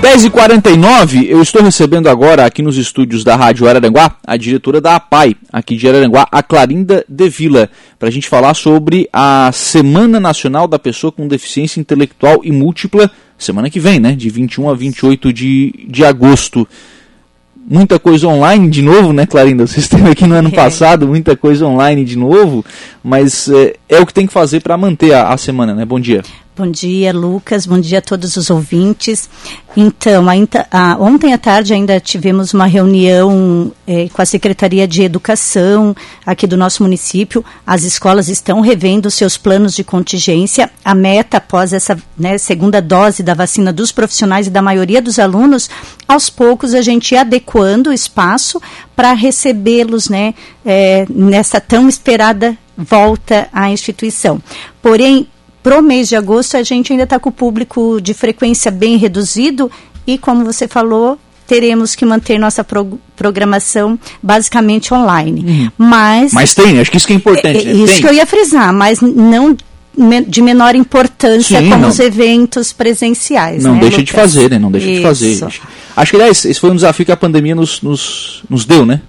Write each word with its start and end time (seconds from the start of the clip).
10h49, 0.00 1.26
eu 1.26 1.40
estou 1.40 1.62
recebendo 1.62 2.08
agora 2.08 2.44
aqui 2.44 2.60
nos 2.60 2.76
estúdios 2.76 3.24
da 3.24 3.34
Rádio 3.34 3.66
Araranguá 3.66 4.16
a 4.26 4.36
diretora 4.36 4.80
da 4.80 4.96
APAI, 4.96 5.34
aqui 5.50 5.74
de 5.74 5.88
Araranguá, 5.88 6.28
a 6.30 6.42
Clarinda 6.42 7.04
De 7.08 7.28
Vila, 7.28 7.70
para 7.98 8.08
a 8.08 8.12
gente 8.12 8.28
falar 8.28 8.54
sobre 8.54 9.08
a 9.12 9.50
Semana 9.52 10.20
Nacional 10.20 10.68
da 10.68 10.78
Pessoa 10.78 11.10
com 11.10 11.26
Deficiência 11.26 11.80
Intelectual 11.80 12.40
e 12.44 12.52
Múltipla, 12.52 13.10
semana 13.38 13.70
que 13.70 13.80
vem, 13.80 13.98
né, 13.98 14.12
de 14.12 14.28
21 14.28 14.68
a 14.68 14.74
28 14.74 15.32
de, 15.32 15.86
de 15.88 16.04
agosto. 16.04 16.68
Muita 17.68 17.98
coisa 17.98 18.28
online 18.28 18.68
de 18.68 18.82
novo, 18.82 19.12
né, 19.12 19.26
Clarinda? 19.26 19.66
Vocês 19.66 19.86
esteve 19.86 20.10
aqui 20.10 20.26
no 20.26 20.34
ano 20.34 20.50
é. 20.52 20.52
passado, 20.52 21.08
muita 21.08 21.36
coisa 21.36 21.66
online 21.66 22.04
de 22.04 22.16
novo, 22.16 22.64
mas 23.02 23.48
é, 23.48 23.74
é 23.88 23.98
o 23.98 24.06
que 24.06 24.14
tem 24.14 24.26
que 24.26 24.32
fazer 24.32 24.60
para 24.60 24.76
manter 24.76 25.14
a, 25.14 25.30
a 25.30 25.36
semana, 25.36 25.74
né? 25.74 25.84
Bom 25.84 25.98
dia. 25.98 26.22
Bom 26.58 26.70
dia, 26.70 27.12
Lucas. 27.12 27.66
Bom 27.66 27.78
dia 27.78 27.98
a 27.98 28.00
todos 28.00 28.34
os 28.38 28.48
ouvintes. 28.48 29.28
Então, 29.76 30.24
ah, 30.70 30.96
ontem 30.98 31.34
à 31.34 31.36
tarde 31.36 31.74
ainda 31.74 32.00
tivemos 32.00 32.54
uma 32.54 32.64
reunião 32.64 33.70
eh, 33.86 34.08
com 34.10 34.22
a 34.22 34.24
Secretaria 34.24 34.88
de 34.88 35.02
Educação 35.02 35.94
aqui 36.24 36.46
do 36.46 36.56
nosso 36.56 36.82
município. 36.82 37.44
As 37.66 37.82
escolas 37.82 38.30
estão 38.30 38.62
revendo 38.62 39.10
seus 39.10 39.36
planos 39.36 39.74
de 39.74 39.84
contingência. 39.84 40.70
A 40.82 40.94
meta 40.94 41.36
após 41.36 41.74
essa 41.74 41.94
né, 42.16 42.38
segunda 42.38 42.80
dose 42.80 43.22
da 43.22 43.34
vacina 43.34 43.70
dos 43.70 43.92
profissionais 43.92 44.46
e 44.46 44.50
da 44.50 44.62
maioria 44.62 45.02
dos 45.02 45.18
alunos, 45.18 45.68
aos 46.08 46.30
poucos 46.30 46.72
a 46.72 46.80
gente 46.80 47.12
ir 47.12 47.18
adequando 47.18 47.90
o 47.90 47.92
espaço 47.92 48.62
para 48.96 49.12
recebê-los 49.12 50.08
né, 50.08 50.32
eh, 50.64 51.04
nessa 51.10 51.60
tão 51.60 51.86
esperada 51.86 52.56
volta 52.78 53.46
à 53.52 53.70
instituição. 53.70 54.40
Porém, 54.80 55.28
Pro 55.66 55.82
mês 55.82 56.08
de 56.08 56.14
agosto, 56.14 56.56
a 56.56 56.62
gente 56.62 56.92
ainda 56.92 57.02
está 57.02 57.18
com 57.18 57.28
o 57.28 57.32
público 57.32 58.00
de 58.00 58.14
frequência 58.14 58.70
bem 58.70 58.96
reduzido 58.96 59.68
e, 60.06 60.16
como 60.16 60.44
você 60.44 60.68
falou, 60.68 61.18
teremos 61.44 61.96
que 61.96 62.06
manter 62.06 62.38
nossa 62.38 62.62
pro, 62.62 63.00
programação 63.16 63.98
basicamente 64.22 64.94
online. 64.94 65.44
Uhum. 65.44 65.70
Mas, 65.76 66.32
mas 66.32 66.54
tem, 66.54 66.78
acho 66.78 66.88
que 66.88 66.96
isso 66.96 67.06
que 67.08 67.12
é 67.12 67.16
importante. 67.16 67.66
Né? 67.66 67.72
Isso 67.72 67.94
tem. 67.94 68.00
que 68.00 68.06
eu 68.06 68.14
ia 68.14 68.24
frisar, 68.24 68.72
mas 68.72 69.00
não 69.00 69.56
de 70.28 70.40
menor 70.40 70.76
importância 70.76 71.58
Sim, 71.58 71.68
como 71.68 71.82
não. 71.82 71.88
os 71.88 71.98
eventos 71.98 72.72
presenciais. 72.72 73.64
Não 73.64 73.74
né, 73.74 73.80
deixa 73.80 73.96
Lucas? 73.96 74.06
de 74.06 74.12
fazer, 74.12 74.50
né? 74.50 74.60
Não 74.60 74.70
deixa 74.70 74.86
isso. 74.86 75.00
de 75.00 75.02
fazer. 75.02 75.44
Acho, 75.46 75.62
acho 75.96 76.10
que, 76.12 76.16
aliás, 76.16 76.44
esse 76.44 76.60
foi 76.60 76.70
um 76.70 76.76
desafio 76.76 77.04
que 77.04 77.10
a 77.10 77.16
pandemia 77.16 77.56
nos, 77.56 77.82
nos, 77.82 78.44
nos 78.48 78.64
deu, 78.64 78.86
né? 78.86 79.00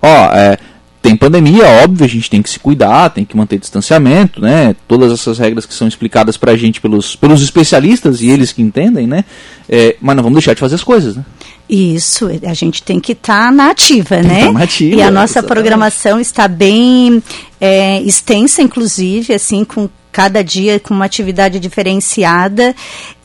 Ó, 0.00 0.32
é, 0.32 0.56
tem 1.04 1.14
pandemia, 1.14 1.66
óbvio, 1.84 2.02
a 2.02 2.08
gente 2.08 2.30
tem 2.30 2.40
que 2.40 2.48
se 2.48 2.58
cuidar, 2.58 3.10
tem 3.10 3.26
que 3.26 3.36
manter 3.36 3.58
distanciamento, 3.58 4.40
né? 4.40 4.74
Todas 4.88 5.12
essas 5.12 5.38
regras 5.38 5.66
que 5.66 5.74
são 5.74 5.86
explicadas 5.86 6.38
pra 6.38 6.56
gente 6.56 6.80
pelos, 6.80 7.14
pelos 7.14 7.42
especialistas 7.42 8.22
e 8.22 8.30
eles 8.30 8.52
que 8.52 8.62
entendem, 8.62 9.06
né? 9.06 9.22
É, 9.68 9.96
mas 10.00 10.16
não 10.16 10.22
vamos 10.22 10.38
deixar 10.38 10.54
de 10.54 10.60
fazer 10.60 10.76
as 10.76 10.82
coisas, 10.82 11.14
né? 11.14 11.22
Isso, 11.68 12.30
a 12.46 12.54
gente 12.54 12.82
tem 12.82 12.98
que 13.00 13.12
estar 13.12 13.48
tá 13.48 13.52
na 13.52 13.68
ativa, 13.68 14.16
tem 14.16 14.24
né? 14.24 14.46
Tá 14.46 14.52
na 14.52 14.62
ativa, 14.62 14.96
e 14.96 15.02
a 15.02 15.10
nossa 15.10 15.40
exatamente. 15.40 15.52
programação 15.52 16.18
está 16.18 16.48
bem 16.48 17.22
é, 17.60 18.00
extensa, 18.00 18.62
inclusive, 18.62 19.34
assim, 19.34 19.62
com 19.62 19.90
cada 20.14 20.44
dia 20.44 20.78
com 20.78 20.94
uma 20.94 21.04
atividade 21.06 21.58
diferenciada. 21.58 22.72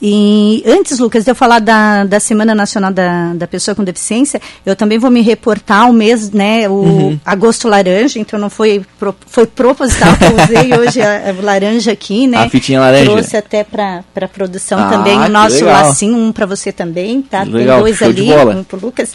E 0.02 0.64
antes, 0.66 0.98
Lucas, 0.98 1.23
de 1.23 1.30
eu 1.30 1.36
falar 1.36 1.59
da, 1.59 2.04
da 2.04 2.20
Semana 2.20 2.56
Nacional 2.56 2.92
da, 2.92 3.34
da 3.36 3.45
Pessoa 3.45 3.76
com 3.76 3.84
Deficiência, 3.84 4.42
eu 4.66 4.76
também 4.76 4.98
vou 4.98 5.12
me 5.12 5.22
reportar 5.22 5.84
ao 5.84 5.94
mês, 5.94 6.32
né, 6.32 6.67
o 6.67 6.73
uhum. 6.73 7.20
agosto 7.23 7.67
laranja, 7.67 8.17
então 8.17 8.40
não 8.40 8.50
foi, 8.50 8.84
pro, 8.98 9.16
foi 9.28 9.45
proposital 9.45 10.17
que 10.17 10.23
eu 10.23 10.44
usei 10.44 10.73
hoje 10.80 11.00
a, 11.00 11.30
a, 11.30 11.44
laranja 11.44 11.92
aqui, 11.92 12.26
né? 12.26 12.40
A 12.40 12.50
fitinha 12.50 12.80
laranja. 12.80 13.06
Trouxe 13.12 13.38
até 13.38 13.64
para 13.64 14.04
a 14.20 14.28
produção 14.28 14.80
ah, 14.80 14.90
também 14.90 15.20
o 15.20 15.30
nosso 15.30 15.64
legal. 15.64 15.84
lacinho, 15.84 16.17
um 16.17 16.32
para 16.32 16.48
você 16.48 16.72
também, 16.72 17.22
tá? 17.22 17.45
Tem 17.45 17.52
dois 17.52 18.02
ali, 18.02 18.34
um 18.34 18.64
para 18.64 18.80
Lucas 18.82 19.14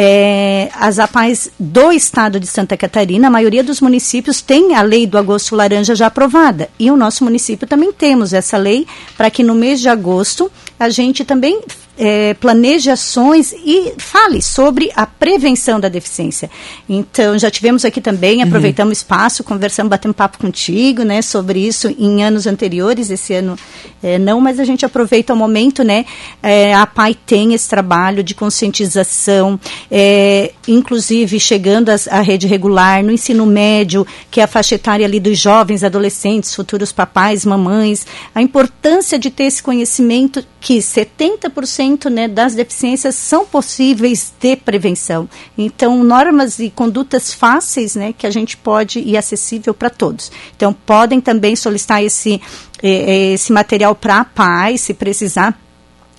é, 0.00 0.70
as 0.74 1.00
APAES 1.00 1.50
do 1.58 1.90
estado 1.90 2.38
de 2.38 2.46
Santa 2.46 2.76
Catarina, 2.76 3.26
a 3.26 3.30
maioria 3.30 3.64
dos 3.64 3.80
municípios 3.80 4.40
tem 4.40 4.76
a 4.76 4.80
lei 4.80 5.08
do 5.08 5.18
agosto 5.18 5.56
laranja 5.56 5.92
já 5.92 6.06
aprovada. 6.06 6.70
E 6.78 6.88
o 6.88 6.96
nosso 6.96 7.24
município 7.24 7.66
também 7.66 7.92
temos 7.92 8.32
essa 8.32 8.56
lei 8.56 8.86
para 9.16 9.28
que 9.28 9.42
no 9.42 9.56
mês 9.56 9.80
de 9.80 9.88
agosto 9.88 10.52
a 10.78 10.88
gente 10.88 11.24
também 11.24 11.60
é, 11.98 12.34
planeje 12.34 12.90
ações 12.90 13.52
e 13.52 13.92
fale 13.98 14.40
sobre 14.40 14.90
a 14.94 15.04
prevenção 15.04 15.80
da 15.80 15.88
deficiência. 15.88 16.48
Então, 16.88 17.36
já 17.36 17.50
tivemos 17.50 17.84
aqui 17.84 18.00
também, 18.00 18.38
uhum. 18.38 18.44
aproveitamos 18.44 18.90
o 18.90 19.00
espaço, 19.00 19.42
conversamos, 19.42 19.90
batemos 19.90 20.16
papo 20.16 20.38
contigo, 20.38 21.02
né, 21.02 21.20
sobre 21.20 21.66
isso 21.66 21.94
em 21.98 22.22
anos 22.22 22.46
anteriores, 22.46 23.10
esse 23.10 23.34
ano 23.34 23.56
é, 24.02 24.18
não, 24.18 24.40
mas 24.40 24.60
a 24.60 24.64
gente 24.64 24.86
aproveita 24.86 25.34
o 25.34 25.36
momento, 25.36 25.82
né, 25.82 26.04
é, 26.42 26.72
a 26.72 26.86
PAI 26.86 27.14
tem 27.14 27.52
esse 27.52 27.68
trabalho 27.68 28.22
de 28.22 28.34
conscientização, 28.34 29.58
é, 29.90 30.52
inclusive 30.68 31.40
chegando 31.40 31.90
à 31.90 32.20
rede 32.20 32.46
regular, 32.46 33.02
no 33.02 33.10
ensino 33.10 33.44
médio, 33.44 34.06
que 34.30 34.40
é 34.40 34.44
a 34.44 34.46
faixa 34.46 34.76
etária 34.76 35.04
ali 35.04 35.18
dos 35.18 35.38
jovens, 35.38 35.82
adolescentes, 35.82 36.54
futuros 36.54 36.92
papais, 36.92 37.44
mamães, 37.44 38.06
a 38.34 38.40
importância 38.40 39.18
de 39.18 39.30
ter 39.30 39.44
esse 39.44 39.62
conhecimento 39.62 40.44
que 40.60 40.78
70% 40.78 41.87
né, 42.10 42.28
das 42.28 42.54
deficiências 42.54 43.14
são 43.14 43.46
possíveis 43.46 44.32
de 44.40 44.56
prevenção. 44.56 45.28
Então, 45.56 46.02
normas 46.02 46.58
e 46.58 46.70
condutas 46.70 47.32
fáceis 47.32 47.94
né, 47.94 48.12
que 48.16 48.26
a 48.26 48.30
gente 48.30 48.56
pode 48.56 49.00
e 49.00 49.16
acessível 49.16 49.72
para 49.72 49.90
todos. 49.90 50.30
Então, 50.56 50.72
podem 50.72 51.20
também 51.20 51.56
solicitar 51.56 52.02
esse, 52.02 52.40
eh, 52.82 53.32
esse 53.32 53.52
material 53.52 53.94
para 53.94 54.20
a 54.20 54.24
PAI, 54.24 54.78
se 54.78 54.94
precisar 54.94 55.58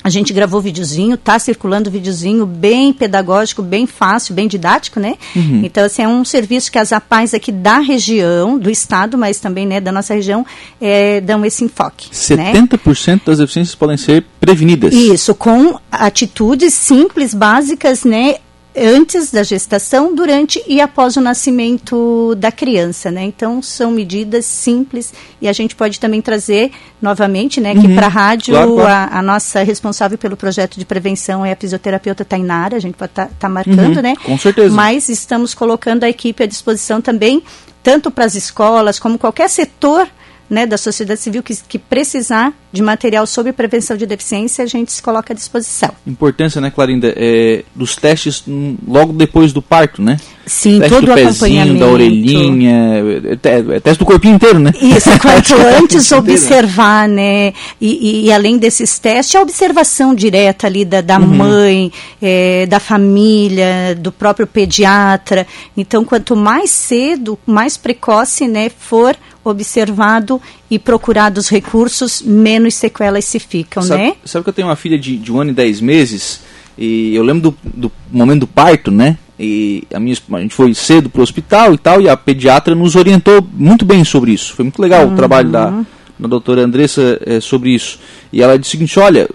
a 0.01 0.09
gente 0.09 0.31
gravou 0.31 0.61
videozinho, 0.61 1.17
tá 1.17 1.37
circulando 1.37 1.91
videozinho 1.91 2.45
bem 2.45 2.93
pedagógico, 2.93 3.61
bem 3.61 3.85
fácil, 3.85 4.33
bem 4.33 4.47
didático, 4.47 4.99
né? 4.99 5.15
Uhum. 5.35 5.61
Então, 5.63 5.83
assim, 5.83 6.01
é 6.01 6.07
um 6.07 6.23
serviço 6.23 6.71
que 6.71 6.79
as 6.79 6.93
APAES 6.93 7.33
aqui 7.33 7.51
da 7.51 7.79
região, 7.79 8.57
do 8.57 8.69
estado, 8.69 9.17
mas 9.17 9.39
também 9.39 9.65
né, 9.65 9.81
da 9.81 9.91
nossa 9.91 10.13
região, 10.13 10.45
é, 10.79 11.19
dão 11.19 11.43
esse 11.45 11.65
enfoque. 11.65 12.09
70% 12.11 13.07
né? 13.07 13.21
das 13.25 13.37
deficiências 13.39 13.75
podem 13.75 13.97
ser 13.97 14.23
prevenidas. 14.39 14.93
Isso, 14.93 15.35
com 15.35 15.77
atitudes 15.91 16.73
simples, 16.73 17.33
básicas, 17.33 18.05
né? 18.05 18.35
Antes 18.79 19.31
da 19.31 19.43
gestação, 19.43 20.15
durante 20.15 20.63
e 20.67 20.79
após 20.79 21.17
o 21.17 21.21
nascimento 21.21 22.35
da 22.35 22.51
criança, 22.51 23.11
né? 23.11 23.23
Então 23.23 23.61
são 23.61 23.91
medidas 23.91 24.45
simples 24.45 25.13
e 25.41 25.47
a 25.47 25.53
gente 25.53 25.75
pode 25.75 25.99
também 25.99 26.21
trazer 26.21 26.71
novamente, 27.01 27.61
né, 27.61 27.73
uhum. 27.73 27.95
para 27.95 28.07
a 28.07 28.09
rádio 28.09 28.53
claro, 28.53 28.75
claro. 28.75 29.13
A, 29.13 29.19
a, 29.19 29.21
nossa 29.21 29.63
responsável 29.63 30.17
pelo 30.17 30.35
projeto 30.35 30.77
de 30.77 30.85
prevenção 30.85 31.45
é 31.45 31.53
a 31.53 31.55
fisioterapeuta 31.55 32.25
Tainara, 32.25 32.75
a 32.75 32.79
gente 32.79 32.95
pode 32.95 33.11
estar 33.11 33.27
tá, 33.27 33.31
tá 33.39 33.49
marcando, 33.49 33.97
uhum. 33.97 34.01
né? 34.01 34.15
Com 34.23 34.37
certeza. 34.37 34.75
Mas 34.75 35.09
estamos 35.09 35.53
colocando 35.53 36.03
a 36.03 36.09
equipe 36.09 36.43
à 36.43 36.45
disposição 36.45 37.01
também 37.01 37.41
tanto 37.81 38.11
para 38.11 38.25
as 38.25 38.35
escolas 38.35 38.99
como 38.99 39.17
qualquer 39.17 39.49
setor 39.49 40.07
né, 40.49 40.65
da 40.65 40.77
sociedade 40.77 41.19
civil 41.19 41.43
que, 41.43 41.55
que 41.67 41.77
precisar 41.77 42.53
de 42.71 42.81
material 42.81 43.25
sobre 43.25 43.51
prevenção 43.51 43.97
de 43.97 44.05
deficiência, 44.05 44.63
a 44.63 44.67
gente 44.67 44.91
se 44.91 45.01
coloca 45.01 45.33
à 45.33 45.35
disposição. 45.35 45.91
Importância, 46.05 46.59
né, 46.61 46.69
Clarinda, 46.69 47.13
é, 47.15 47.63
dos 47.75 47.95
testes 47.95 48.43
logo 48.87 49.13
depois 49.13 49.51
do 49.53 49.61
parto, 49.61 50.01
né? 50.01 50.17
Sim, 50.45 50.79
teste 50.79 50.95
todo 50.95 51.05
do 51.05 51.11
o 51.11 51.15
pezinho, 51.15 51.77
da 51.77 51.85
orelhinha, 51.85 53.03
é, 53.43 53.75
é, 53.75 53.79
teste 53.79 53.99
do 53.99 54.05
corpinho 54.05 54.35
inteiro, 54.35 54.57
né? 54.57 54.71
Isso, 54.81 55.09
quanto 55.21 55.53
antes 55.55 56.11
observar, 56.11 57.07
né? 57.07 57.53
E, 57.79 58.25
e, 58.25 58.33
além 58.33 58.57
desses 58.57 58.97
testes, 58.97 59.35
a 59.35 59.41
observação 59.41 60.15
direta 60.15 60.65
ali 60.65 60.83
da, 60.85 61.01
da 61.01 61.19
uhum. 61.19 61.27
mãe, 61.27 61.91
é, 62.19 62.65
da 62.65 62.79
família, 62.79 63.95
do 63.95 64.11
próprio 64.11 64.47
pediatra. 64.47 65.45
Então, 65.77 66.03
quanto 66.03 66.35
mais 66.35 66.71
cedo, 66.71 67.37
mais 67.45 67.77
precoce, 67.77 68.47
né, 68.47 68.69
for 68.69 69.15
observado 69.49 70.41
e 70.69 70.77
procurado 70.79 71.39
os 71.39 71.49
recursos, 71.49 72.21
menos 72.21 72.75
sequelas 72.75 73.25
se 73.25 73.39
ficam, 73.39 73.83
sabe, 73.83 74.03
né? 74.03 74.15
Sabe 74.25 74.43
que 74.43 74.49
eu 74.49 74.53
tenho 74.53 74.67
uma 74.67 74.75
filha 74.75 74.97
de, 74.97 75.17
de 75.17 75.31
um 75.31 75.39
ano 75.39 75.51
e 75.51 75.53
dez 75.53 75.81
meses 75.81 76.41
e 76.77 77.13
eu 77.13 77.23
lembro 77.23 77.51
do, 77.51 77.57
do 77.73 77.91
momento 78.09 78.41
do 78.41 78.47
parto, 78.47 78.89
né? 78.89 79.17
E 79.37 79.83
a, 79.93 79.99
minha, 79.99 80.15
a 80.33 80.39
gente 80.39 80.55
foi 80.55 80.73
cedo 80.73 81.09
para 81.09 81.19
o 81.19 81.23
hospital 81.23 81.73
e 81.73 81.77
tal, 81.77 82.01
e 82.01 82.07
a 82.07 82.15
pediatra 82.15 82.73
nos 82.73 82.95
orientou 82.95 83.45
muito 83.53 83.85
bem 83.85 84.03
sobre 84.03 84.31
isso. 84.31 84.53
Foi 84.53 84.63
muito 84.63 84.81
legal 84.81 85.05
uhum. 85.05 85.13
o 85.13 85.15
trabalho 85.15 85.49
da, 85.49 85.69
da 86.17 86.27
doutora 86.27 86.61
Andressa 86.61 87.19
é, 87.25 87.39
sobre 87.39 87.73
isso. 87.73 87.99
E 88.31 88.41
ela 88.41 88.57
disse 88.57 88.69
o 88.69 88.71
seguinte: 88.71 88.99
olha, 88.99 89.29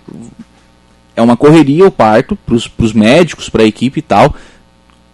é 1.17 1.23
uma 1.23 1.37
correria 1.37 1.87
o 1.87 1.91
parto 1.91 2.37
para 2.37 2.55
os 2.55 2.93
médicos, 2.93 3.49
para 3.49 3.63
a 3.63 3.67
equipe 3.67 3.99
e 3.99 4.03
tal. 4.03 4.35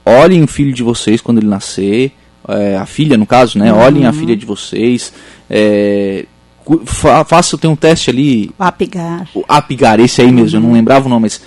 Olhem 0.04 0.42
o 0.42 0.48
filho 0.48 0.72
de 0.72 0.82
vocês 0.82 1.20
quando 1.20 1.38
ele 1.38 1.46
nascer, 1.46 2.12
é, 2.48 2.76
a 2.76 2.87
filha 2.87 3.16
no 3.16 3.26
caso, 3.26 3.58
né? 3.58 3.72
Uhum. 3.72 3.78
Olhem 3.78 4.06
a 4.06 4.12
filha 4.12 4.37
de 4.37 4.46
vocês. 4.46 5.12
É, 5.48 6.25
fa 6.84 7.25
faça, 7.25 7.58
tem 7.58 7.70
um 7.70 7.76
teste 7.76 8.10
ali. 8.10 8.50
O 8.58 8.62
Apigar. 8.62 9.28
O 9.34 9.44
Apigar, 9.48 10.00
esse 10.00 10.20
aí 10.20 10.31
mesmo, 10.31 10.58
eu 10.58 10.62
não 10.62 10.72
lembrava 10.72 11.06
o 11.06 11.08
nome, 11.08 11.22
mas 11.22 11.42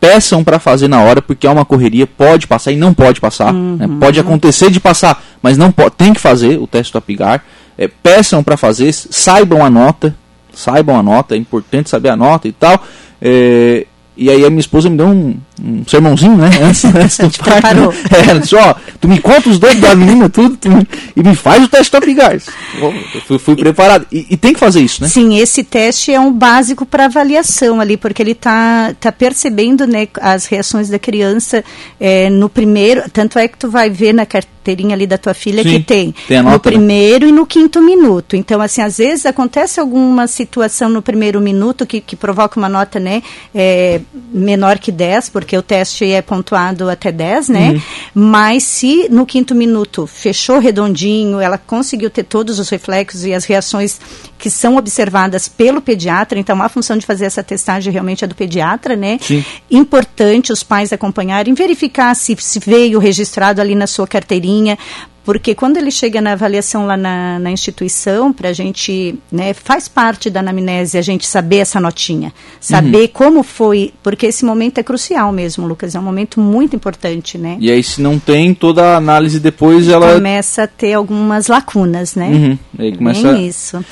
peçam 0.00 0.42
para 0.42 0.58
fazer 0.58 0.88
na 0.88 1.02
hora 1.02 1.20
porque 1.20 1.46
é 1.46 1.50
uma 1.50 1.64
correria, 1.64 2.06
pode 2.06 2.46
passar 2.46 2.72
e 2.72 2.76
não 2.76 2.94
pode 2.94 3.20
passar. 3.20 3.52
Uhum. 3.54 3.76
Né? 3.76 3.88
Pode 4.00 4.18
acontecer 4.18 4.70
de 4.70 4.80
passar, 4.80 5.22
mas 5.42 5.58
não 5.58 5.70
pode, 5.70 5.96
tem 5.96 6.12
que 6.14 6.20
fazer 6.20 6.58
o 6.58 6.66
teste 6.66 6.92
do 6.92 6.98
Apigar. 6.98 7.44
É, 7.76 7.88
peçam 7.88 8.42
para 8.42 8.56
fazer, 8.56 8.92
saibam 8.92 9.64
a 9.64 9.70
nota, 9.70 10.14
saibam 10.52 10.98
a 10.98 11.02
nota, 11.02 11.34
é 11.34 11.38
importante 11.38 11.90
saber 11.90 12.08
a 12.08 12.16
nota 12.16 12.48
e 12.48 12.52
tal. 12.52 12.82
É, 13.20 13.86
E 14.16 14.28
aí 14.28 14.44
a 14.44 14.50
minha 14.50 14.60
esposa 14.60 14.90
me 14.90 14.96
deu 14.96 15.06
um, 15.06 15.36
um 15.62 15.84
sermãozinho, 15.86 16.36
né? 16.36 16.50
Antes, 16.62 16.84
antes 16.84 17.18
do 17.18 17.28
Te 17.30 17.38
preparou. 17.40 17.92
É, 18.10 18.38
disse, 18.38 18.54
ó, 18.56 18.74
tu 19.00 19.08
me 19.08 19.18
conta 19.20 19.48
os 19.48 19.58
dedos 19.58 19.80
da 19.80 19.94
menina, 19.94 20.28
tudo, 20.28 20.56
tu 20.56 20.70
me- 20.70 20.86
e 21.16 21.22
me 21.22 21.34
faz 21.34 21.64
o 21.64 21.68
teste 21.68 21.90
Top 21.90 22.12
Gás. 22.14 22.46
Bom, 22.78 22.92
Eu 23.14 23.20
fui, 23.22 23.38
fui 23.38 23.56
preparado. 23.56 24.06
E, 24.12 24.26
e 24.30 24.36
tem 24.36 24.52
que 24.52 24.60
fazer 24.60 24.80
isso, 24.80 25.02
né? 25.02 25.08
Sim, 25.08 25.36
esse 25.38 25.62
teste 25.64 26.12
é 26.12 26.20
um 26.20 26.32
básico 26.32 26.84
para 26.86 27.06
avaliação 27.06 27.80
ali, 27.80 27.96
porque 27.96 28.22
ele 28.22 28.32
está 28.32 28.94
tá 29.00 29.10
percebendo 29.12 29.86
né, 29.86 30.08
as 30.20 30.46
reações 30.46 30.88
da 30.88 30.98
criança 30.98 31.64
é, 32.00 32.28
no 32.30 32.48
primeiro. 32.48 33.02
Tanto 33.12 33.38
é 33.38 33.46
que 33.48 33.58
tu 33.58 33.70
vai 33.70 33.88
ver 33.90 34.12
na 34.12 34.26
carteirinha 34.26 34.94
ali 34.94 35.06
da 35.06 35.16
tua 35.18 35.34
filha 35.34 35.62
Sim, 35.62 35.70
que 35.70 35.80
tem, 35.80 36.14
tem 36.28 36.38
a 36.38 36.42
no 36.42 36.50
nota, 36.50 36.70
né? 36.70 36.76
primeiro 36.76 37.26
e 37.26 37.32
no 37.32 37.46
quinto 37.46 37.80
minuto. 37.80 38.36
Então, 38.36 38.60
assim, 38.60 38.82
às 38.82 38.98
vezes 38.98 39.24
acontece 39.26 39.80
alguma 39.80 40.26
situação 40.26 40.88
no 40.88 41.00
primeiro 41.02 41.40
minuto 41.40 41.86
que, 41.86 42.00
que 42.00 42.14
provoca 42.16 42.58
uma 42.58 42.68
nota 42.68 43.00
né, 43.00 43.22
é, 43.54 44.00
menor 44.32 44.78
que 44.78 44.92
10, 44.92 45.28
porque 45.30 45.49
o 45.56 45.62
teste 45.62 46.04
é 46.10 46.22
pontuado 46.22 46.88
até 46.88 47.10
10, 47.10 47.48
né? 47.48 47.70
Uhum. 47.70 47.80
Mas 48.14 48.62
se 48.62 49.08
no 49.10 49.26
quinto 49.26 49.54
minuto 49.54 50.06
fechou 50.06 50.58
redondinho, 50.58 51.40
ela 51.40 51.58
conseguiu 51.58 52.10
ter 52.10 52.24
todos 52.24 52.58
os 52.58 52.68
reflexos 52.68 53.24
e 53.24 53.34
as 53.34 53.44
reações 53.44 54.00
que 54.38 54.50
são 54.50 54.76
observadas 54.76 55.48
pelo 55.48 55.82
pediatra, 55.82 56.38
então 56.38 56.60
a 56.62 56.68
função 56.68 56.96
de 56.96 57.04
fazer 57.04 57.26
essa 57.26 57.42
testagem 57.42 57.92
realmente 57.92 58.24
é 58.24 58.26
do 58.26 58.34
pediatra, 58.34 58.96
né? 58.96 59.18
Sim. 59.20 59.44
Importante 59.70 60.52
os 60.52 60.62
pais 60.62 60.92
acompanharem, 60.92 61.52
verificar 61.52 62.14
se, 62.16 62.34
se 62.38 62.58
veio 62.58 62.98
registrado 62.98 63.60
ali 63.60 63.74
na 63.74 63.86
sua 63.86 64.06
carteirinha, 64.06 64.78
porque 65.24 65.54
quando 65.54 65.76
ele 65.76 65.90
chega 65.90 66.20
na 66.20 66.32
avaliação 66.32 66.86
lá 66.86 66.96
na, 66.96 67.38
na 67.38 67.50
instituição, 67.50 68.32
para 68.32 68.48
a 68.48 68.52
gente, 68.52 69.18
né, 69.30 69.52
faz 69.52 69.86
parte 69.88 70.30
da 70.30 70.40
anamnese 70.40 70.96
a 70.96 71.02
gente 71.02 71.26
saber 71.26 71.58
essa 71.58 71.78
notinha, 71.78 72.32
saber 72.60 73.08
como 73.08 73.42
foi, 73.42 73.92
porque 74.02 74.26
esse 74.26 74.44
momento 74.44 74.78
é 74.78 74.82
crucial 74.82 75.30
mesmo, 75.30 75.66
Lucas, 75.66 75.94
é 75.94 76.00
um 76.00 76.02
momento 76.02 76.40
muito 76.40 76.74
importante, 76.74 77.36
né? 77.36 77.56
E 77.60 77.70
aí, 77.70 77.82
se 77.82 78.00
não 78.00 78.18
tem, 78.18 78.54
toda 78.54 78.94
a 78.94 78.96
análise 78.96 79.38
depois, 79.38 79.88
ela. 79.88 80.14
Começa 80.14 80.62
a 80.62 80.66
ter 80.66 80.94
algumas 80.94 81.48
lacunas, 81.48 82.14
né? 82.14 82.28
Uhum, 82.28 82.58
aí 82.78 82.96
começa. 82.96 83.32
Bem 83.32 83.46
isso. 83.46 83.84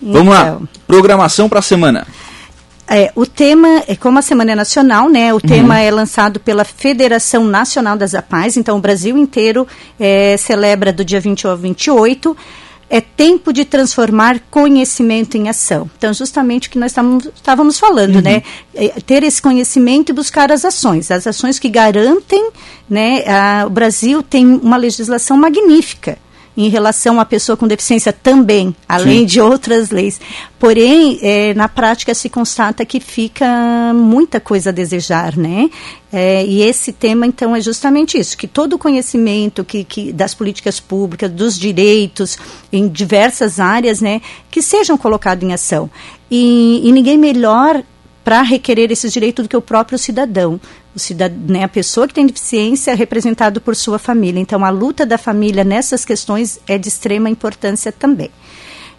Vamos 0.00 0.34
lá. 0.34 0.48
Então, 0.48 0.68
Programação 0.86 1.48
para 1.48 1.58
a 1.58 1.62
semana. 1.62 2.06
É, 2.88 3.10
o 3.16 3.26
tema, 3.26 3.82
é 3.88 3.96
como 3.96 4.18
a 4.18 4.22
Semana 4.22 4.52
é 4.52 4.54
Nacional, 4.54 5.08
né? 5.08 5.32
Uhum. 5.32 5.38
O 5.38 5.40
tema 5.40 5.80
é 5.80 5.90
lançado 5.90 6.38
pela 6.38 6.64
Federação 6.64 7.44
Nacional 7.44 7.96
das 7.96 8.14
APAES, 8.14 8.56
então 8.56 8.76
o 8.76 8.80
Brasil 8.80 9.16
inteiro 9.18 9.66
é, 9.98 10.36
celebra 10.36 10.92
do 10.92 11.04
dia 11.04 11.18
20 11.20 11.46
ao 11.46 11.56
28. 11.56 12.36
É 12.88 13.00
tempo 13.00 13.52
de 13.52 13.64
transformar 13.64 14.38
conhecimento 14.48 15.36
em 15.36 15.48
ação. 15.48 15.90
Então, 15.98 16.14
justamente 16.14 16.68
o 16.68 16.70
que 16.70 16.78
nós 16.78 16.92
estávamos, 17.34 17.80
falando, 17.80 18.22
né? 18.22 18.44
É, 18.72 18.90
ter 19.04 19.24
esse 19.24 19.42
conhecimento 19.42 20.10
e 20.10 20.12
buscar 20.12 20.52
as 20.52 20.64
ações. 20.64 21.10
As 21.10 21.26
ações 21.26 21.58
que 21.58 21.68
garantem, 21.68 22.50
né? 22.88 23.24
a- 23.26 23.64
o 23.66 23.70
Brasil 23.70 24.22
tem 24.22 24.46
uma 24.46 24.76
legislação 24.76 25.36
magnífica 25.36 26.16
em 26.56 26.68
relação 26.68 27.20
à 27.20 27.24
pessoa 27.24 27.56
com 27.56 27.66
deficiência 27.66 28.12
também, 28.12 28.74
além 28.88 29.20
Sim. 29.20 29.26
de 29.26 29.40
outras 29.40 29.90
leis. 29.90 30.20
Porém, 30.58 31.18
eh, 31.20 31.52
na 31.54 31.68
prática 31.68 32.14
se 32.14 32.30
constata 32.30 32.84
que 32.84 32.98
fica 32.98 33.92
muita 33.94 34.40
coisa 34.40 34.70
a 34.70 34.72
desejar, 34.72 35.36
né? 35.36 35.68
Eh, 36.12 36.46
e 36.46 36.62
esse 36.62 36.92
tema, 36.92 37.26
então, 37.26 37.54
é 37.54 37.60
justamente 37.60 38.18
isso, 38.18 38.38
que 38.38 38.46
todo 38.46 38.74
o 38.74 38.78
conhecimento 38.78 39.64
que, 39.64 39.84
que 39.84 40.12
das 40.12 40.34
políticas 40.34 40.80
públicas, 40.80 41.30
dos 41.30 41.58
direitos, 41.58 42.38
em 42.72 42.88
diversas 42.88 43.60
áreas, 43.60 44.00
né, 44.00 44.22
que 44.50 44.62
sejam 44.62 44.96
colocados 44.96 45.44
em 45.44 45.52
ação. 45.52 45.90
E, 46.30 46.80
e 46.84 46.92
ninguém 46.92 47.18
melhor 47.18 47.82
para 48.26 48.42
requerer 48.42 48.90
esses 48.90 49.12
direitos 49.12 49.44
do 49.44 49.48
que 49.48 49.56
o 49.56 49.62
próprio 49.62 49.96
cidadão. 49.96 50.60
O 50.92 50.98
cidad 50.98 51.32
né, 51.32 51.62
a 51.62 51.68
pessoa 51.68 52.08
que 52.08 52.14
tem 52.14 52.26
deficiência 52.26 52.90
é 52.90 52.94
representado 52.94 53.60
por 53.60 53.76
sua 53.76 54.00
família. 54.00 54.40
Então, 54.40 54.64
a 54.64 54.68
luta 54.68 55.06
da 55.06 55.16
família 55.16 55.62
nessas 55.62 56.04
questões 56.04 56.58
é 56.66 56.76
de 56.76 56.88
extrema 56.88 57.30
importância 57.30 57.92
também. 57.92 58.32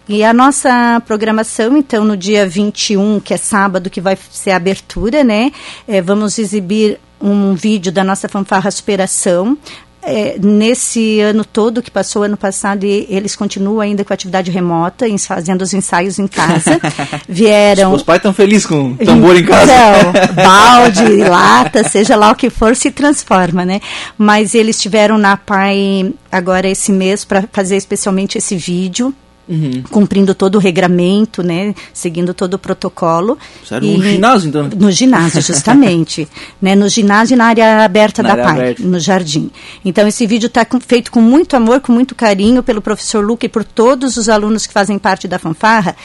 E 0.08 0.24
a 0.24 0.32
nossa 0.32 1.02
programação, 1.06 1.76
então, 1.76 2.06
no 2.06 2.16
dia 2.16 2.48
21, 2.48 3.20
que 3.20 3.34
é 3.34 3.36
sábado, 3.36 3.90
que 3.90 4.00
vai 4.00 4.16
ser 4.30 4.52
a 4.52 4.56
abertura, 4.56 5.22
né? 5.22 5.52
eh, 5.86 6.00
vamos 6.00 6.38
exibir 6.38 6.98
um 7.20 7.54
vídeo 7.54 7.92
da 7.92 8.02
nossa 8.02 8.30
fanfarra 8.30 8.70
Superação. 8.70 9.58
É, 10.00 10.36
nesse 10.40 11.20
ano 11.20 11.44
todo 11.44 11.82
que 11.82 11.90
passou, 11.90 12.22
ano 12.22 12.36
passado, 12.36 12.84
e 12.86 13.06
eles 13.10 13.34
continuam 13.36 13.80
ainda 13.80 14.04
com 14.04 14.12
a 14.12 14.14
atividade 14.14 14.50
remota, 14.50 15.06
em- 15.08 15.18
fazendo 15.18 15.62
os 15.62 15.74
ensaios 15.74 16.18
em 16.18 16.26
casa. 16.26 16.80
Vieram. 17.28 17.92
Os 17.92 18.02
pais 18.02 18.18
estão 18.18 18.32
felizes 18.32 18.64
com 18.64 18.94
tambor 18.96 19.36
em 19.36 19.44
casa. 19.44 19.70
Então, 19.72 20.12
balde, 20.44 21.16
lata, 21.16 21.82
seja 21.84 22.16
lá 22.16 22.30
o 22.30 22.34
que 22.36 22.48
for, 22.48 22.74
se 22.76 22.90
transforma, 22.90 23.64
né? 23.64 23.80
Mas 24.16 24.54
eles 24.54 24.76
estiveram 24.76 25.18
na 25.18 25.36
PAI 25.36 26.12
agora 26.30 26.68
esse 26.68 26.92
mês 26.92 27.24
para 27.24 27.44
fazer 27.52 27.76
especialmente 27.76 28.38
esse 28.38 28.56
vídeo. 28.56 29.12
Uhum. 29.48 29.82
Cumprindo 29.90 30.34
todo 30.34 30.56
o 30.56 30.58
regramento, 30.58 31.42
né? 31.42 31.74
Seguindo 31.92 32.34
todo 32.34 32.54
o 32.54 32.58
protocolo. 32.58 33.38
Sério, 33.66 33.96
no 33.96 34.02
ginásio, 34.02 34.48
então? 34.48 34.70
No 34.76 34.90
ginásio, 34.90 35.40
justamente. 35.40 36.28
né? 36.60 36.74
No 36.74 36.88
ginásio 36.88 37.34
e 37.34 37.36
na 37.36 37.46
área 37.46 37.84
aberta 37.84 38.22
Na 38.22 38.28
da 38.28 38.32
área 38.34 38.44
PAI, 38.44 38.60
aberta. 38.60 38.82
no 38.82 39.00
jardim. 39.00 39.50
Então, 39.84 40.06
esse 40.06 40.26
vídeo 40.26 40.48
está 40.48 40.66
feito 40.86 41.10
com 41.10 41.20
muito 41.20 41.56
amor, 41.56 41.80
com 41.80 41.92
muito 41.92 42.14
carinho 42.14 42.62
pelo 42.62 42.82
professor 42.82 43.24
Luca 43.24 43.46
e 43.46 43.48
por 43.48 43.64
todos 43.64 44.16
os 44.16 44.28
alunos 44.28 44.66
que 44.66 44.72
fazem 44.72 44.98
parte 44.98 45.26
da 45.26 45.38
fanfarra. 45.38 45.96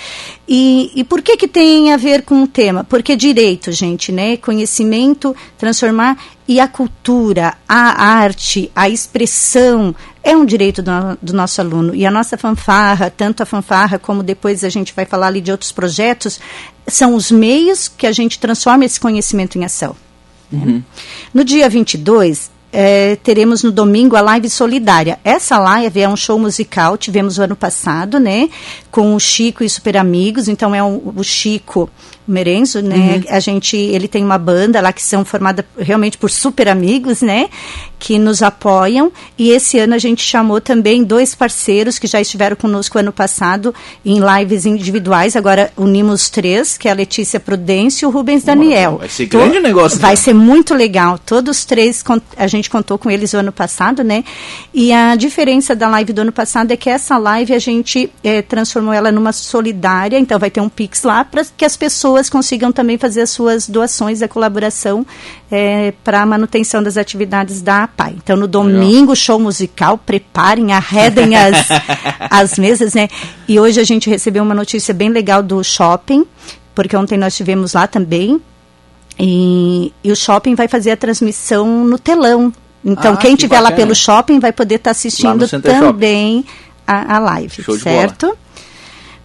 E, 0.47 0.91
e 0.95 1.03
por 1.03 1.21
que 1.21 1.35
que 1.35 1.47
tem 1.47 1.91
a 1.91 1.97
ver 1.97 2.23
com 2.23 2.43
o 2.43 2.47
tema? 2.47 2.83
Porque 2.83 3.15
direito, 3.15 3.71
gente, 3.71 4.11
né? 4.11 4.37
Conhecimento, 4.37 5.35
transformar 5.57 6.17
e 6.47 6.59
a 6.59 6.67
cultura, 6.67 7.55
a 7.67 8.03
arte, 8.03 8.71
a 8.75 8.89
expressão 8.89 9.95
é 10.23 10.35
um 10.35 10.45
direito 10.45 10.81
do, 10.81 10.91
do 11.21 11.33
nosso 11.33 11.59
aluno. 11.59 11.93
E 11.93 12.05
a 12.05 12.11
nossa 12.11 12.37
fanfarra, 12.37 13.09
tanto 13.09 13.43
a 13.43 13.45
fanfarra 13.45 13.99
como 13.99 14.23
depois 14.23 14.63
a 14.63 14.69
gente 14.69 14.93
vai 14.93 15.05
falar 15.05 15.27
ali 15.27 15.41
de 15.41 15.51
outros 15.51 15.71
projetos, 15.71 16.39
são 16.87 17.13
os 17.13 17.29
meios 17.29 17.87
que 17.87 18.07
a 18.07 18.11
gente 18.11 18.39
transforma 18.39 18.85
esse 18.85 18.99
conhecimento 18.99 19.57
em 19.57 19.65
ação. 19.65 19.95
No 21.33 21.43
dia 21.43 21.67
22, 21.67 22.51
eh, 22.71 23.17
teremos 23.23 23.63
no 23.63 23.71
domingo 23.71 24.15
a 24.15 24.21
live 24.21 24.49
solidária. 24.49 25.19
Essa 25.23 25.57
live 25.57 25.99
é 25.99 26.07
um 26.07 26.15
show 26.15 26.39
musical, 26.39 26.97
tivemos 26.97 27.37
o 27.37 27.43
ano 27.43 27.55
passado, 27.55 28.19
né? 28.19 28.49
Com 28.93 29.15
o 29.15 29.19
Chico 29.19 29.63
e 29.63 29.69
Super 29.69 29.97
Amigos. 29.97 30.47
Então 30.47 30.73
é 30.75 30.83
um- 30.83 31.13
o 31.15 31.23
Chico 31.23 31.89
Merenzo, 32.25 32.81
né? 32.81 33.21
A 33.27 33.39
gente, 33.41 33.75
ele 33.75 34.07
tem 34.07 34.23
uma 34.23 34.37
banda 34.37 34.79
lá 34.79 34.93
que 34.93 35.03
são 35.03 35.25
formada 35.25 35.65
realmente 35.77 36.17
por 36.17 36.29
super 36.29 36.69
amigos, 36.69 37.21
né? 37.21 37.49
Que 37.99 38.17
nos 38.17 38.41
apoiam. 38.41 39.11
E 39.37 39.49
esse 39.49 39.77
ano 39.79 39.93
a 39.93 39.97
gente 39.97 40.23
chamou 40.23 40.61
também 40.61 41.03
dois 41.03 41.35
parceiros 41.35 41.99
que 41.99 42.07
já 42.07 42.21
estiveram 42.21 42.55
conosco 42.55 42.97
ano 42.97 43.11
passado 43.11 43.73
em 44.05 44.19
lives 44.21 44.65
individuais. 44.65 45.35
Agora 45.35 45.69
unimos 45.75 46.29
três, 46.29 46.77
que 46.77 46.87
é 46.87 46.91
a 46.91 46.93
Letícia 46.93 47.39
Prudêncio 47.41 48.05
e 48.05 48.07
o 48.07 48.11
Rubens 48.11 48.43
Daniel. 48.43 48.99
vai 48.99 49.09
ser 49.09 49.25
grande 49.25 49.59
negócio, 49.59 49.99
Vai 49.99 50.13
então. 50.13 50.23
ser 50.23 50.33
muito 50.33 50.73
legal. 50.75 51.17
Todos 51.17 51.57
os 51.57 51.65
três, 51.65 52.01
a 52.37 52.47
gente 52.47 52.69
contou 52.69 52.97
com 52.97 53.09
eles 53.11 53.33
o 53.33 53.37
ano 53.37 53.51
passado, 53.51 54.01
né? 54.03 54.23
E 54.73 54.93
a 54.93 55.15
diferença 55.15 55.75
da 55.75 55.89
live 55.89 56.13
do 56.13 56.21
ano 56.21 56.31
passado 56.31 56.71
é 56.71 56.77
que 56.77 56.89
essa 56.89 57.17
live 57.17 57.53
a 57.53 57.59
gente 57.59 58.09
eh, 58.23 58.41
transformou 58.43 58.82
ela 58.91 59.11
numa 59.11 59.31
solidária, 59.31 60.17
então 60.17 60.39
vai 60.39 60.49
ter 60.49 60.59
um 60.59 60.67
Pix 60.67 61.03
lá 61.03 61.23
para 61.23 61.45
que 61.55 61.63
as 61.63 61.77
pessoas 61.77 62.29
consigam 62.29 62.71
também 62.71 62.97
fazer 62.97 63.21
as 63.21 63.29
suas 63.29 63.69
doações, 63.69 64.21
a 64.21 64.27
colaboração 64.27 65.05
para 66.03 66.21
a 66.21 66.25
manutenção 66.25 66.81
das 66.81 66.97
atividades 66.97 67.61
da 67.61 67.83
APAI. 67.83 68.15
Então, 68.17 68.35
no 68.35 68.47
domingo, 68.47 69.15
show 69.15 69.39
musical, 69.39 69.97
preparem, 69.97 70.73
arredem 70.73 71.35
as, 71.35 71.67
as 72.29 72.57
mesas, 72.57 72.93
né? 72.93 73.07
E 73.47 73.59
hoje 73.59 73.79
a 73.79 73.83
gente 73.83 74.09
recebeu 74.09 74.43
uma 74.43 74.55
notícia 74.55 74.93
bem 74.93 75.09
legal 75.09 75.43
do 75.43 75.63
shopping, 75.63 76.25
porque 76.73 76.97
ontem 76.97 77.17
nós 77.17 77.33
estivemos 77.33 77.73
lá 77.73 77.85
também, 77.85 78.41
e, 79.19 79.93
e 80.03 80.11
o 80.11 80.15
shopping 80.15 80.55
vai 80.55 80.67
fazer 80.67 80.91
a 80.91 80.97
transmissão 80.97 81.85
no 81.85 81.99
telão. 81.99 82.51
Então, 82.83 83.13
Ah, 83.13 83.17
quem 83.17 83.35
que 83.35 83.43
estiver 83.43 83.59
lá 83.59 83.71
pelo 83.71 83.95
shopping 83.95 84.39
vai 84.39 84.51
poder 84.51 84.75
estar 84.75 84.91
assistindo 84.91 85.47
Center 85.47 85.79
também 85.79 86.43
a, 86.85 87.15
a 87.15 87.19
live, 87.19 87.63
certo? 87.79 88.37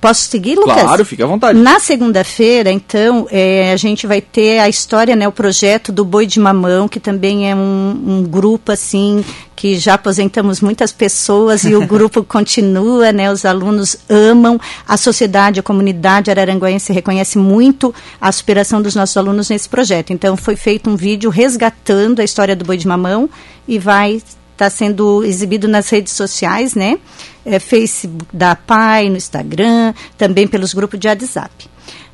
Posso 0.01 0.23
seguir, 0.29 0.55
Lucas? 0.55 0.81
Claro, 0.81 1.05
fica 1.05 1.25
à 1.25 1.27
vontade. 1.27 1.59
Na 1.59 1.81
segunda-feira, 1.81 2.71
então, 2.71 3.27
é, 3.33 3.73
a 3.73 3.77
gente 3.77 4.07
vai 4.07 4.21
ter 4.21 4.61
a 4.61 4.69
história, 4.69 5.17
né, 5.17 5.27
o 5.27 5.33
projeto 5.33 5.91
do 5.91 6.05
Boi 6.05 6.25
de 6.25 6.39
Mamão, 6.39 6.87
que 6.87 7.01
também 7.01 7.51
é 7.51 7.55
um, 7.55 8.01
um 8.07 8.23
grupo, 8.23 8.71
assim, 8.71 9.25
que 9.57 9.77
já 9.77 9.95
aposentamos 9.95 10.61
muitas 10.61 10.93
pessoas 10.93 11.65
e 11.65 11.75
o 11.75 11.85
grupo 11.89 12.23
continua, 12.23 13.11
né, 13.11 13.31
os 13.33 13.45
alunos 13.45 13.97
amam, 14.09 14.61
a 14.87 14.97
sociedade, 14.97 15.59
a 15.59 15.65
comunidade 15.65 16.31
araranguaense 16.31 16.93
reconhece 16.93 17.37
muito 17.37 17.93
a 18.21 18.31
superação 18.31 18.81
dos 18.81 18.95
nossos 18.95 19.17
alunos 19.17 19.51
nesse 19.51 19.69
projeto. 19.69 20.13
Então, 20.13 20.37
foi 20.37 20.55
feito 20.55 20.89
um 20.89 20.95
vídeo 20.95 21.29
resgatando 21.29 22.21
a 22.21 22.25
história 22.25 22.55
do 22.55 22.65
Boi 22.65 22.77
de 22.77 22.87
Mamão 22.87 23.29
e 23.67 23.81
vai 23.81 24.23
está 24.59 24.69
sendo 24.69 25.25
exibido 25.25 25.69
nas 25.69 25.89
redes 25.89 26.13
sociais, 26.13 26.75
né? 26.75 26.99
É, 27.47 27.61
Facebook 27.61 28.27
da 28.33 28.57
PAI, 28.57 29.09
no 29.09 29.17
Instagram, 29.17 29.95
também 30.19 30.49
pelos 30.49 30.75
grupos 30.75 30.99
de 30.99 31.07
WhatsApp. 31.07 31.71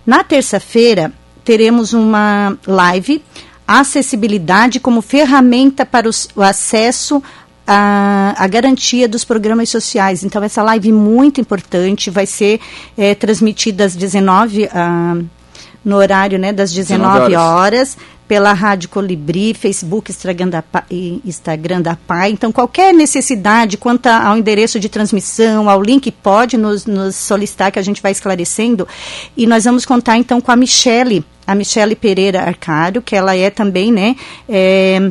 Na 0.06 0.22
terça-feira, 0.22 1.10
teremos 1.42 1.94
uma 1.94 2.56
live 2.66 3.22
acessibilidade 3.66 4.78
como 4.78 5.00
ferramenta 5.00 5.86
para 5.86 6.06
os, 6.06 6.28
o 6.36 6.42
acesso 6.42 7.22
a, 7.66 8.34
a, 8.36 8.46
garantia 8.46 9.08
dos 9.08 9.24
programas 9.24 9.70
sociais. 9.70 10.22
Então, 10.22 10.42
essa 10.42 10.62
live 10.62 10.92
muito 10.92 11.40
importante 11.40 12.10
vai 12.10 12.26
ser 12.26 12.60
é, 12.94 13.14
transmitida 13.14 13.86
às 13.86 13.96
19 13.96 14.68
ah, 14.70 15.16
no 15.82 15.96
horário 15.96 16.38
né, 16.38 16.52
das 16.52 16.72
19, 16.72 17.30
19 17.30 17.36
horas. 17.36 17.54
horas. 17.54 17.98
Pela 18.34 18.52
Rádio 18.52 18.88
Colibri, 18.88 19.54
Facebook, 19.54 20.10
Instagram 20.10 20.48
da, 20.48 20.64
Instagram 21.24 21.80
da 21.80 21.94
PAI. 21.94 22.32
Então, 22.32 22.50
qualquer 22.50 22.92
necessidade 22.92 23.76
quanto 23.76 24.08
ao 24.08 24.36
endereço 24.36 24.80
de 24.80 24.88
transmissão, 24.88 25.70
ao 25.70 25.80
link, 25.80 26.10
pode 26.10 26.56
nos, 26.56 26.84
nos 26.84 27.14
solicitar 27.14 27.70
que 27.70 27.78
a 27.78 27.82
gente 27.82 28.02
vai 28.02 28.10
esclarecendo. 28.10 28.88
E 29.36 29.46
nós 29.46 29.62
vamos 29.62 29.86
contar, 29.86 30.18
então, 30.18 30.40
com 30.40 30.50
a 30.50 30.56
Michele, 30.56 31.24
a 31.46 31.54
Michele 31.54 31.94
Pereira 31.94 32.42
Arcário, 32.42 33.00
que 33.00 33.14
ela 33.14 33.36
é 33.36 33.50
também, 33.50 33.92
né, 33.92 34.16
é, 34.48 35.08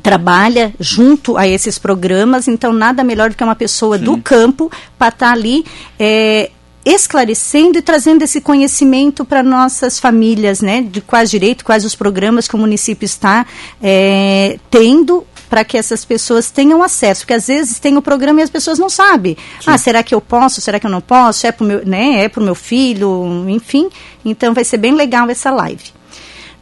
trabalha 0.00 0.72
junto 0.78 1.36
a 1.36 1.48
esses 1.48 1.80
programas, 1.80 2.46
então 2.46 2.72
nada 2.72 3.02
melhor 3.02 3.30
do 3.30 3.36
que 3.36 3.42
uma 3.42 3.56
pessoa 3.56 3.98
Sim. 3.98 4.04
do 4.04 4.18
campo 4.18 4.70
para 4.96 5.08
estar 5.08 5.26
tá 5.26 5.32
ali 5.32 5.64
é, 5.98 6.50
esclarecendo 6.86 7.76
e 7.76 7.82
trazendo 7.82 8.22
esse 8.22 8.40
conhecimento 8.40 9.24
para 9.24 9.42
nossas 9.42 9.98
famílias, 9.98 10.60
né, 10.60 10.80
de 10.80 11.00
quais 11.00 11.28
direito, 11.28 11.64
quais 11.64 11.84
os 11.84 11.96
programas 11.96 12.46
que 12.46 12.54
o 12.54 12.58
município 12.58 13.04
está 13.04 13.44
é, 13.82 14.56
tendo 14.70 15.26
para 15.50 15.64
que 15.64 15.76
essas 15.76 16.04
pessoas 16.04 16.50
tenham 16.50 16.82
acesso, 16.82 17.22
porque 17.22 17.34
às 17.34 17.48
vezes 17.48 17.80
tem 17.80 17.96
o 17.96 18.02
programa 18.02 18.40
e 18.40 18.44
as 18.44 18.50
pessoas 18.50 18.78
não 18.78 18.88
sabem. 18.88 19.36
Sim. 19.60 19.70
Ah, 19.70 19.78
será 19.78 20.02
que 20.02 20.14
eu 20.14 20.20
posso? 20.20 20.60
Será 20.60 20.78
que 20.78 20.86
eu 20.86 20.90
não 20.90 21.00
posso? 21.00 21.46
É 21.46 21.52
para 21.52 21.64
o 21.64 21.66
meu, 21.66 21.84
né, 21.84 22.24
é 22.24 22.40
meu 22.40 22.54
filho, 22.54 23.44
enfim. 23.48 23.88
Então 24.24 24.54
vai 24.54 24.64
ser 24.64 24.76
bem 24.76 24.94
legal 24.94 25.28
essa 25.28 25.50
live. 25.50 25.90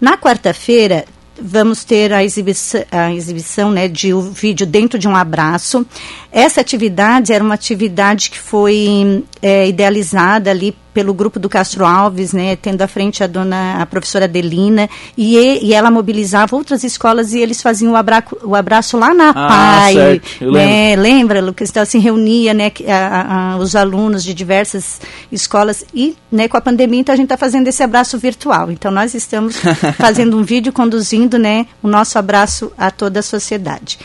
Na 0.00 0.16
quarta-feira 0.16 1.04
vamos 1.40 1.84
ter 1.84 2.12
a 2.12 2.22
exibição, 2.22 2.84
a 2.90 3.12
exibição 3.12 3.70
né, 3.70 3.88
de 3.88 4.14
um 4.14 4.30
vídeo 4.30 4.66
dentro 4.66 4.98
de 4.98 5.08
um 5.08 5.16
abraço. 5.16 5.86
Essa 6.34 6.60
atividade 6.60 7.32
era 7.32 7.44
uma 7.44 7.54
atividade 7.54 8.28
que 8.28 8.40
foi 8.40 9.24
é, 9.40 9.68
idealizada 9.68 10.50
ali 10.50 10.74
pelo 10.92 11.14
grupo 11.14 11.38
do 11.38 11.48
Castro 11.48 11.86
Alves, 11.86 12.32
né, 12.32 12.56
tendo 12.56 12.82
à 12.82 12.88
frente 12.88 13.22
a 13.22 13.28
dona, 13.28 13.80
a 13.80 13.86
professora 13.86 14.26
Delina, 14.26 14.90
e, 15.16 15.36
e 15.64 15.72
ela 15.72 15.92
mobilizava 15.92 16.56
outras 16.56 16.82
escolas 16.82 17.32
e 17.32 17.38
eles 17.38 17.62
faziam 17.62 17.92
o, 17.92 17.96
abraço, 17.96 18.36
o 18.42 18.56
abraço 18.56 18.96
lá 18.96 19.14
na 19.14 19.30
ah, 19.30 19.48
PAI. 19.48 19.94
Certo. 19.94 20.52
né, 20.52 20.96
lembra, 20.96 21.40
Lucas? 21.40 21.70
Então, 21.70 21.82
assim, 21.84 22.00
reunia 22.00 22.52
né, 22.52 22.72
a, 22.88 23.52
a, 23.52 23.56
os 23.56 23.76
alunos 23.76 24.24
de 24.24 24.34
diversas 24.34 25.00
escolas 25.30 25.84
e 25.94 26.16
né, 26.32 26.48
com 26.48 26.56
a 26.56 26.60
pandemia, 26.60 27.00
então 27.00 27.12
a 27.12 27.16
gente 27.16 27.26
está 27.26 27.36
fazendo 27.36 27.68
esse 27.68 27.82
abraço 27.82 28.18
virtual. 28.18 28.72
Então, 28.72 28.90
nós 28.90 29.14
estamos 29.14 29.56
fazendo 29.98 30.36
um 30.36 30.42
vídeo 30.42 30.72
conduzindo 30.72 31.38
né, 31.38 31.66
o 31.80 31.86
nosso 31.86 32.18
abraço 32.18 32.72
a 32.76 32.90
toda 32.90 33.20
a 33.20 33.22
sociedade. 33.22 33.98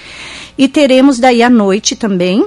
E 0.60 0.68
teremos 0.68 1.18
daí 1.20 1.42
à 1.42 1.50
noite 1.50 1.96
também 1.96 2.46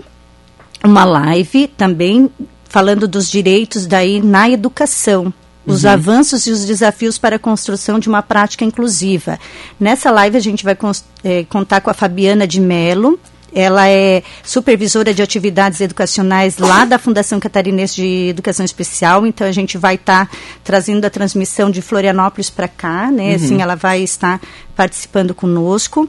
uma 0.85 1.03
live 1.03 1.67
também 1.67 2.31
falando 2.69 3.09
dos 3.09 3.31
direitos 3.31 3.87
daí 3.87 4.21
na 4.21 4.51
educação. 4.51 5.33
Os 5.65 5.85
uhum. 5.85 5.91
avanços 5.91 6.47
e 6.47 6.51
os 6.51 6.67
desafios 6.67 7.17
para 7.17 7.37
a 7.37 7.39
construção 7.39 7.99
de 7.99 8.11
uma 8.11 8.21
prática 8.21 8.67
inclusiva. 8.67 9.39
Nessa 9.81 10.11
live 10.11 10.37
a 10.37 10.41
gente 10.41 10.63
vai 10.63 10.77
é, 11.25 11.45
contar 11.45 11.81
com 11.81 11.89
a 11.89 11.95
Fabiana 11.95 12.47
de 12.47 12.61
Melo, 12.61 13.19
ela 13.55 13.89
é 13.89 14.23
supervisora 14.43 15.13
de 15.13 15.23
atividades 15.23 15.81
educacionais 15.81 16.57
lá 16.57 16.85
da 16.85 16.99
Fundação 16.99 17.39
Catarinense 17.39 17.97
de 17.97 18.29
Educação 18.31 18.65
Especial, 18.65 19.27
então 19.27 19.47
a 19.47 19.53
gente 19.53 19.77
vai 19.77 19.97
estar 19.97 20.27
tá 20.27 20.37
trazendo 20.65 21.05
a 21.05 21.11
transmissão 21.11 21.71
de 21.71 21.83
Florianópolis 21.83 22.49
para 22.49 22.67
cá, 22.67 23.11
né? 23.11 23.31
Uhum. 23.31 23.35
Assim, 23.35 23.63
ela 23.63 23.75
vai 23.75 24.03
estar 24.03 24.41
participando 24.75 25.35
conosco. 25.35 26.09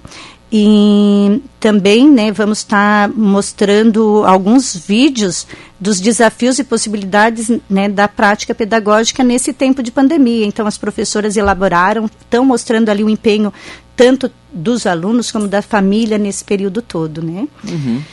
E 0.56 1.42
também 1.60 2.08
né, 2.08 2.32
vamos 2.32 2.60
estar 2.60 3.10
mostrando 3.10 4.24
alguns 4.24 4.76
vídeos 4.76 5.48
dos 5.80 6.00
desafios 6.00 6.60
e 6.60 6.64
possibilidades 6.64 7.52
né, 7.68 7.90
da 7.90 8.08
prática 8.08 8.54
pedagógica 8.54 9.24
nesse 9.24 9.52
tempo 9.52 9.82
de 9.82 9.92
pandemia. 9.92 10.46
Então, 10.46 10.68
as 10.68 10.78
professoras 10.78 11.36
elaboraram, 11.36 12.06
estão 12.06 12.46
mostrando 12.46 12.90
ali 12.90 13.04
o 13.04 13.10
empenho 13.10 13.52
tanto 13.96 14.32
dos 14.54 14.86
alunos 14.86 15.32
como 15.32 15.48
da 15.48 15.64
família 15.64 16.20
nesse 16.20 16.44
período 16.44 16.84
todo. 16.84 17.24
Né? 17.24 17.48
Uhum. 17.68 18.04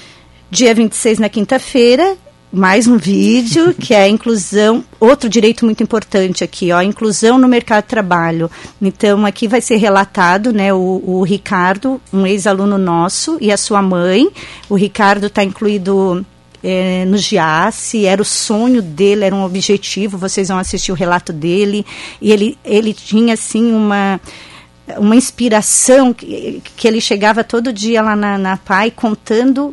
Dia 0.50 0.74
26, 0.74 1.18
na 1.18 1.28
quinta-feira, 1.28 2.16
mais 2.52 2.86
um 2.86 2.96
vídeo 2.96 3.72
que 3.78 3.94
é 3.94 4.02
a 4.02 4.08
inclusão, 4.08 4.84
outro 4.98 5.28
direito 5.28 5.64
muito 5.64 5.82
importante 5.82 6.42
aqui, 6.42 6.72
ó, 6.72 6.78
a 6.78 6.84
inclusão 6.84 7.38
no 7.38 7.46
mercado 7.46 7.84
de 7.84 7.88
trabalho. 7.88 8.50
Então 8.80 9.24
aqui 9.24 9.46
vai 9.46 9.60
ser 9.60 9.76
relatado, 9.76 10.52
né, 10.52 10.72
o, 10.72 11.02
o 11.04 11.22
Ricardo, 11.22 12.00
um 12.12 12.26
ex-aluno 12.26 12.76
nosso 12.76 13.38
e 13.40 13.52
a 13.52 13.56
sua 13.56 13.80
mãe. 13.80 14.28
O 14.68 14.74
Ricardo 14.74 15.26
está 15.26 15.44
incluído 15.44 16.24
é, 16.62 17.04
no 17.06 17.16
GIASSE, 17.16 18.04
era 18.04 18.20
o 18.20 18.24
sonho 18.24 18.82
dele, 18.82 19.24
era 19.24 19.34
um 19.34 19.44
objetivo. 19.44 20.18
Vocês 20.18 20.48
vão 20.48 20.58
assistir 20.58 20.92
o 20.92 20.96
relato 20.96 21.32
dele 21.32 21.86
e 22.20 22.32
ele 22.32 22.58
ele 22.64 22.92
tinha 22.92 23.34
assim 23.34 23.72
uma 23.72 24.20
uma 24.98 25.14
inspiração 25.14 26.12
que, 26.12 26.60
que 26.76 26.88
ele 26.88 27.00
chegava 27.00 27.44
todo 27.44 27.72
dia 27.72 28.02
lá 28.02 28.16
na, 28.16 28.36
na 28.36 28.56
PAI 28.56 28.90
contando 28.90 29.72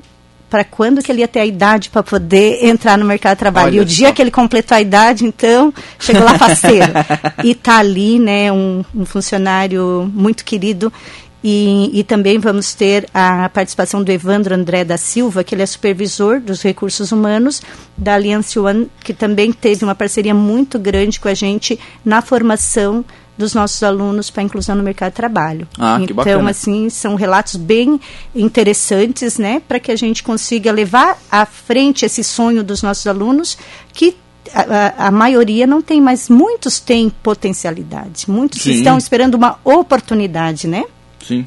para 0.49 0.63
quando 0.63 1.01
que 1.01 1.11
ele 1.11 1.21
ia 1.21 1.27
ter 1.27 1.39
a 1.39 1.45
idade 1.45 1.89
para 1.89 2.01
poder 2.01 2.65
entrar 2.65 2.97
no 2.97 3.05
mercado 3.05 3.35
de 3.35 3.39
trabalho. 3.39 3.67
Olha 3.67 3.75
e 3.77 3.79
o 3.79 3.85
dia 3.85 4.13
que 4.13 4.21
ele 4.21 4.31
completou 4.31 4.75
a 4.77 4.81
idade, 4.81 5.25
então, 5.25 5.73
chegou 5.99 6.23
lá 6.23 6.37
faceiro. 6.37 6.93
e 7.43 7.51
está 7.51 7.77
ali, 7.77 8.19
né, 8.19 8.51
um, 8.51 8.83
um 8.95 9.05
funcionário 9.05 10.09
muito 10.13 10.45
querido 10.45 10.91
e, 11.43 11.99
e, 11.99 12.03
também 12.03 12.39
vamos 12.39 12.73
ter 12.73 13.07
a 13.13 13.47
participação 13.49 14.03
do 14.03 14.11
Evandro 14.11 14.55
André 14.55 14.83
da 14.83 14.97
Silva, 14.97 15.43
que 15.43 15.53
ele 15.53 15.61
é 15.61 15.65
supervisor 15.65 16.41
dos 16.41 16.63
recursos 16.63 17.11
humanos 17.11 17.61
da 17.95 18.15
Aliança 18.15 18.59
One, 18.59 18.89
que 19.01 19.13
também 19.13 19.53
teve 19.53 19.85
uma 19.85 19.93
parceria 19.93 20.33
muito 20.33 20.79
grande 20.79 21.19
com 21.19 21.27
a 21.27 21.33
gente 21.33 21.79
na 22.03 22.21
formação 22.21 23.05
dos 23.37 23.53
nossos 23.53 23.81
alunos 23.83 24.29
para 24.29 24.41
a 24.41 24.45
inclusão 24.45 24.75
no 24.75 24.83
mercado 24.83 25.11
de 25.11 25.15
trabalho. 25.15 25.67
Ah, 25.77 25.99
então, 26.01 26.47
assim, 26.47 26.89
são 26.89 27.15
relatos 27.15 27.55
bem 27.55 27.99
interessantes, 28.35 29.37
né, 29.37 29.61
para 29.67 29.79
que 29.79 29.91
a 29.91 29.95
gente 29.95 30.23
consiga 30.23 30.71
levar 30.71 31.17
à 31.31 31.45
frente 31.45 32.05
esse 32.05 32.23
sonho 32.23 32.63
dos 32.63 32.81
nossos 32.81 33.05
alunos 33.05 33.57
que 33.93 34.15
a, 34.53 35.07
a, 35.07 35.11
maioria 35.11 35.67
não 35.67 35.81
tem, 35.81 35.99
mas 35.99 36.29
muitos 36.29 36.79
têm 36.79 37.09
potencialidade. 37.09 38.29
Muitos 38.29 38.61
Sim. 38.61 38.71
estão 38.71 38.97
esperando 38.97 39.35
uma 39.35 39.59
oportunidade, 39.63 40.67
né? 40.67 40.85
Sim. 41.25 41.45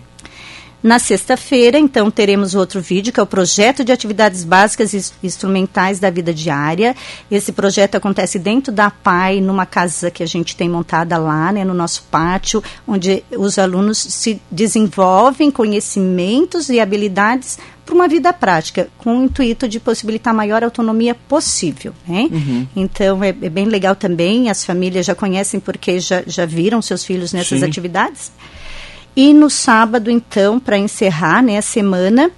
Na 0.82 0.98
sexta-feira, 0.98 1.78
então, 1.78 2.10
teremos 2.10 2.54
outro 2.54 2.80
vídeo, 2.80 3.12
que 3.12 3.20
é 3.20 3.22
o 3.22 3.26
projeto 3.26 3.84
de 3.84 3.92
atividades 3.92 4.44
básicas 4.44 4.94
e 4.94 5.26
instrumentais 5.26 6.00
da 6.00 6.08
vida 6.08 6.32
diária. 6.32 6.96
Esse 7.30 7.52
projeto 7.52 7.96
acontece 7.96 8.38
dentro 8.38 8.72
da 8.72 8.90
PAI, 8.90 9.42
numa 9.42 9.66
casa 9.66 10.10
que 10.10 10.22
a 10.22 10.26
gente 10.26 10.56
tem 10.56 10.70
montada 10.70 11.18
lá, 11.18 11.52
né, 11.52 11.64
no 11.64 11.74
nosso 11.74 12.04
pátio, 12.10 12.62
onde 12.88 13.22
os 13.36 13.58
alunos 13.58 13.98
se 13.98 14.40
desenvolvem 14.50 15.50
conhecimentos 15.50 16.70
e 16.70 16.80
habilidades 16.80 17.58
para 17.84 17.94
uma 17.94 18.08
vida 18.08 18.32
prática, 18.32 18.88
com 18.96 19.18
o 19.18 19.24
intuito 19.24 19.68
de 19.68 19.80
possibilitar 19.80 20.32
a 20.32 20.36
maior 20.36 20.62
autonomia 20.64 21.14
possível. 21.14 21.92
Né? 22.06 22.28
Uhum. 22.30 22.66
Então, 22.74 23.22
é, 23.22 23.28
é, 23.28 23.50
bem 23.50 23.66
legal 23.66 23.96
também, 23.96 24.48
as 24.48 24.64
famílias 24.64 25.04
já 25.04 25.14
conhecem 25.14 25.60
porque 25.60 26.00
já, 26.00 26.22
já 26.26 26.46
viram 26.46 26.80
seus 26.80 27.04
filhos 27.04 27.32
nessas 27.32 27.60
Sim. 27.60 27.66
atividades. 27.66 28.32
E 29.16 29.34
no 29.34 29.50
sábado, 29.50 30.10
então, 30.10 30.58
para 30.60 30.78
encerrar 30.78 31.42
né, 31.42 31.58
a 31.58 31.62
semana, 31.62 32.30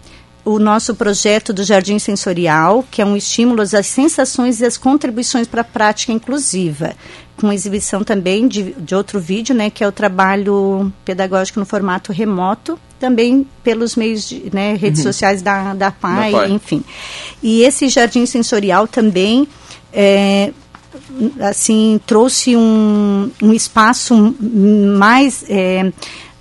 o 0.45 0.59
nosso 0.59 0.95
projeto 0.95 1.52
do 1.52 1.62
Jardim 1.62 1.99
Sensorial, 1.99 2.85
que 2.91 3.00
é 3.00 3.05
um 3.05 3.17
estímulo 3.17 3.62
às 3.62 3.87
sensações 3.87 4.61
e 4.61 4.64
às 4.64 4.76
contribuições 4.76 5.47
para 5.47 5.61
a 5.61 5.64
prática 5.64 6.12
inclusiva, 6.12 6.95
com 7.37 7.52
exibição 7.52 8.02
também 8.02 8.49
de, 8.49 8.73
de 8.73 8.95
outro 8.95 9.21
vídeo, 9.21 9.55
né, 9.55 9.71
que 9.71 9.85
é 9.85 9.88
o 9.88 9.93
trabalho 9.93 10.93
pedagógico 11.05 11.61
no 11.61 11.67
formato 11.67 12.12
remoto, 12.12 12.79
também 12.99 13.47
pelos 13.62 13.95
meios, 13.95 14.29
de, 14.29 14.50
né, 14.52 14.75
redes 14.75 15.00
uhum. 15.00 15.12
sociais 15.12 15.43
da, 15.43 15.75
da 15.75 15.91
PAI, 15.91 16.33
da 16.33 16.38
PAI, 16.38 16.50
enfim. 16.50 16.85
E 17.43 17.62
esse 17.62 17.88
Jardim 17.88 18.26
Sensorial 18.26 18.87
também 18.87 19.47
é, 19.93 20.52
assim 21.41 22.00
trouxe 22.07 22.57
um, 22.57 23.31
um 23.43 23.52
espaço 23.52 24.35
mais 24.97 25.45
é, 25.49 25.93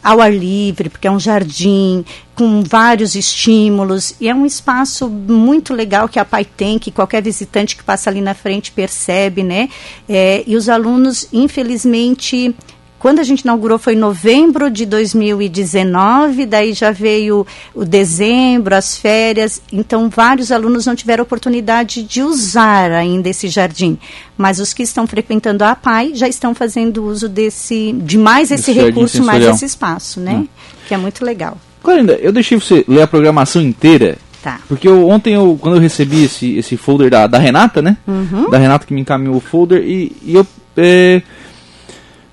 ao 0.04 0.20
ar 0.20 0.34
livre, 0.34 0.90
porque 0.90 1.08
é 1.08 1.12
um 1.12 1.20
jardim 1.20 2.04
com 2.34 2.64
vários 2.64 3.14
estímulos 3.16 4.16
e 4.20 4.28
é 4.28 4.34
um 4.34 4.46
espaço 4.46 5.08
muito 5.10 5.74
legal 5.74 6.10
que 6.10 6.20
a 6.20 6.26
PAI 6.26 6.46
tem, 6.46 6.80
que 6.80 6.92
qualquer 6.92 7.22
visitante 7.22 7.76
que 7.76 7.84
passa 7.84 8.10
ali 8.10 8.22
na 8.22 8.34
frente 8.34 8.72
percebe, 8.72 9.44
né? 9.44 9.70
É, 10.10 10.44
e 10.48 10.56
os 10.56 10.70
alunos, 10.70 11.28
infelizmente, 11.32 12.56
quando 13.02 13.18
a 13.18 13.24
gente 13.24 13.42
inaugurou 13.42 13.80
foi 13.80 13.94
em 13.94 13.98
novembro 13.98 14.70
de 14.70 14.86
2019, 14.86 16.46
daí 16.46 16.72
já 16.72 16.92
veio 16.92 17.48
o 17.74 17.84
dezembro, 17.84 18.76
as 18.76 18.96
férias, 18.96 19.60
então 19.74 20.08
vários 20.08 20.52
alunos 20.52 20.86
não 20.86 20.96
tiveram 20.96 21.24
oportunidade 21.24 22.04
de 22.04 22.22
usar 22.22 22.92
ainda 22.92 23.28
esse 23.28 23.48
jardim. 23.48 23.98
Mas 24.38 24.60
os 24.60 24.72
que 24.72 24.84
estão 24.84 25.08
frequentando 25.08 25.64
a 25.64 25.72
APAI 25.72 26.12
já 26.14 26.28
estão 26.28 26.54
fazendo 26.54 27.04
uso 27.04 27.28
desse, 27.28 27.92
de 28.04 28.20
mais 28.20 28.52
esse, 28.52 28.70
esse 28.70 28.80
recurso, 28.80 29.24
mais 29.24 29.44
esse 29.46 29.66
espaço, 29.66 30.20
né? 30.20 30.36
Hum. 30.36 30.48
Que 30.88 30.94
é 30.94 30.98
muito 30.98 31.26
legal. 31.26 31.58
Clorinda, 31.82 32.14
eu 32.22 32.32
deixei 32.32 32.60
você 32.60 32.86
ler 32.88 33.02
a 33.02 33.08
programação 33.08 33.64
inteira. 33.64 34.20
Tá. 34.44 34.60
Porque 34.68 34.88
eu, 34.88 35.10
ontem, 35.10 35.34
eu, 35.34 35.58
quando 35.60 35.78
eu 35.78 35.82
recebi 35.82 36.26
esse, 36.26 36.56
esse 36.56 36.78
folder 36.78 37.10
da, 37.10 37.26
da 37.26 37.40
Renata, 37.40 37.82
né? 37.82 37.98
Uhum. 38.08 38.48
Da 38.52 38.60
Renata 38.60 38.86
que 38.86 38.94
me 38.94 39.02
encaminhou 39.02 39.38
o 39.38 39.40
folder, 39.40 39.84
e, 39.84 40.16
e 40.24 40.36
eu 40.36 40.46
é, 40.78 41.22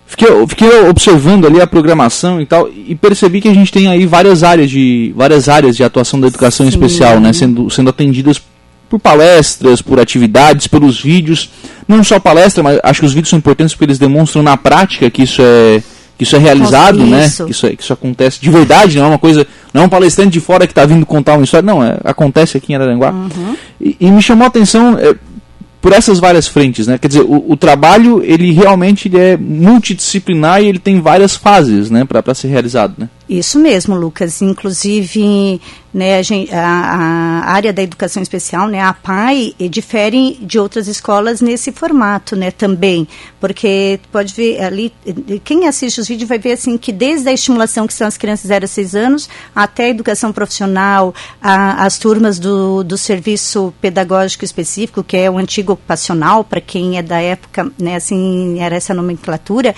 fiquei, 0.08 0.28
fiquei 0.48 0.80
observando 0.88 1.46
ali 1.46 1.60
a 1.60 1.66
programação 1.66 2.40
e 2.40 2.46
tal, 2.46 2.68
e 2.68 2.94
percebi 2.96 3.40
que 3.40 3.48
a 3.48 3.54
gente 3.54 3.70
tem 3.70 3.86
aí 3.86 4.06
várias 4.06 4.42
áreas 4.42 4.68
de, 4.68 5.12
várias 5.14 5.48
áreas 5.48 5.76
de 5.76 5.84
atuação 5.84 6.18
da 6.18 6.26
educação 6.26 6.66
Sim. 6.66 6.70
especial, 6.70 7.20
né? 7.20 7.32
Sendo, 7.32 7.70
sendo 7.70 7.90
atendidas 7.90 8.40
por 8.88 8.98
palestras, 8.98 9.82
por 9.82 10.00
atividades, 10.00 10.66
pelos 10.66 11.00
vídeos. 11.00 11.50
Não 11.86 12.02
só 12.02 12.18
palestra, 12.18 12.62
mas 12.62 12.80
acho 12.82 13.00
que 13.00 13.06
os 13.06 13.12
vídeos 13.12 13.28
são 13.28 13.38
importantes 13.38 13.74
porque 13.74 13.84
eles 13.84 13.98
demonstram 13.98 14.42
na 14.42 14.56
prática 14.56 15.10
que 15.10 15.22
isso 15.22 15.42
é 15.42 15.82
que 16.16 16.24
isso 16.24 16.34
é 16.34 16.38
realizado, 16.40 16.98
né? 16.98 17.26
isso. 17.26 17.44
né? 17.44 17.46
Que 17.46 17.52
isso, 17.52 17.66
é, 17.66 17.76
que 17.76 17.82
isso 17.82 17.92
acontece 17.92 18.40
de 18.40 18.50
verdade, 18.50 18.98
não 18.98 19.04
é 19.04 19.08
uma 19.08 19.18
coisa, 19.20 19.46
não 19.72 19.82
é 19.82 19.86
um 19.86 19.88
palestrante 19.88 20.30
de 20.30 20.40
fora 20.40 20.66
que 20.66 20.72
está 20.72 20.84
vindo 20.84 21.06
contar 21.06 21.34
uma 21.34 21.44
história, 21.44 21.64
não, 21.64 21.82
é, 21.82 21.96
acontece 22.02 22.56
aqui 22.56 22.72
em 22.72 22.74
Araranguá. 22.74 23.12
Uhum. 23.12 23.56
E, 23.80 23.96
e, 24.00 24.10
me 24.10 24.20
chamou 24.20 24.44
a 24.44 24.48
atenção 24.48 24.98
é, 24.98 25.14
por 25.88 25.94
essas 25.94 26.20
várias 26.20 26.46
frentes, 26.46 26.86
né? 26.86 26.98
Quer 26.98 27.08
dizer, 27.08 27.22
o, 27.22 27.52
o 27.52 27.56
trabalho 27.56 28.22
ele 28.22 28.52
realmente 28.52 29.08
ele 29.08 29.18
é 29.18 29.38
multidisciplinar 29.38 30.62
e 30.62 30.66
ele 30.66 30.78
tem 30.78 31.00
várias 31.00 31.34
fases, 31.34 31.90
né, 31.90 32.04
para 32.04 32.34
ser 32.34 32.48
realizado, 32.48 32.92
né? 32.98 33.08
Isso 33.28 33.58
mesmo, 33.58 33.94
Lucas. 33.94 34.40
Inclusive, 34.40 35.60
né, 35.92 36.20
a, 36.52 36.56
a, 36.56 37.52
área 37.52 37.72
da 37.72 37.82
educação 37.82 38.22
especial, 38.22 38.68
né, 38.68 38.80
a 38.80 38.92
PAI, 38.92 39.54
difere 39.70 40.38
de 40.40 40.58
outras 40.58 40.86
escolas 40.86 41.40
nesse 41.40 41.72
formato, 41.72 42.36
né, 42.36 42.50
também, 42.50 43.08
porque 43.40 43.98
pode 44.12 44.34
ver 44.34 44.62
ali, 44.62 44.92
quem 45.44 45.66
assiste 45.66 46.00
os 46.00 46.08
vídeos 46.08 46.28
vai 46.28 46.38
ver 46.38 46.52
assim 46.52 46.76
que 46.76 46.92
desde 46.92 47.28
a 47.28 47.32
estimulação 47.32 47.86
que 47.86 47.94
são 47.94 48.06
as 48.06 48.16
crianças 48.16 48.48
0 48.48 48.64
a 48.64 48.68
6 48.68 48.94
anos, 48.94 49.28
até 49.54 49.84
a 49.84 49.88
educação 49.88 50.32
profissional, 50.32 51.14
a, 51.40 51.84
as 51.84 51.98
turmas 51.98 52.38
do, 52.38 52.84
do 52.84 52.98
serviço 52.98 53.72
pedagógico 53.80 54.44
específico, 54.44 55.02
que 55.02 55.16
é 55.16 55.30
o 55.30 55.38
antigo 55.38 55.72
ocupacional, 55.72 56.44
para 56.44 56.60
quem 56.60 56.98
é 56.98 57.02
da 57.02 57.20
época, 57.20 57.70
né, 57.78 57.96
assim, 57.96 58.60
era 58.60 58.76
essa 58.76 58.92
nomenclatura. 58.92 59.74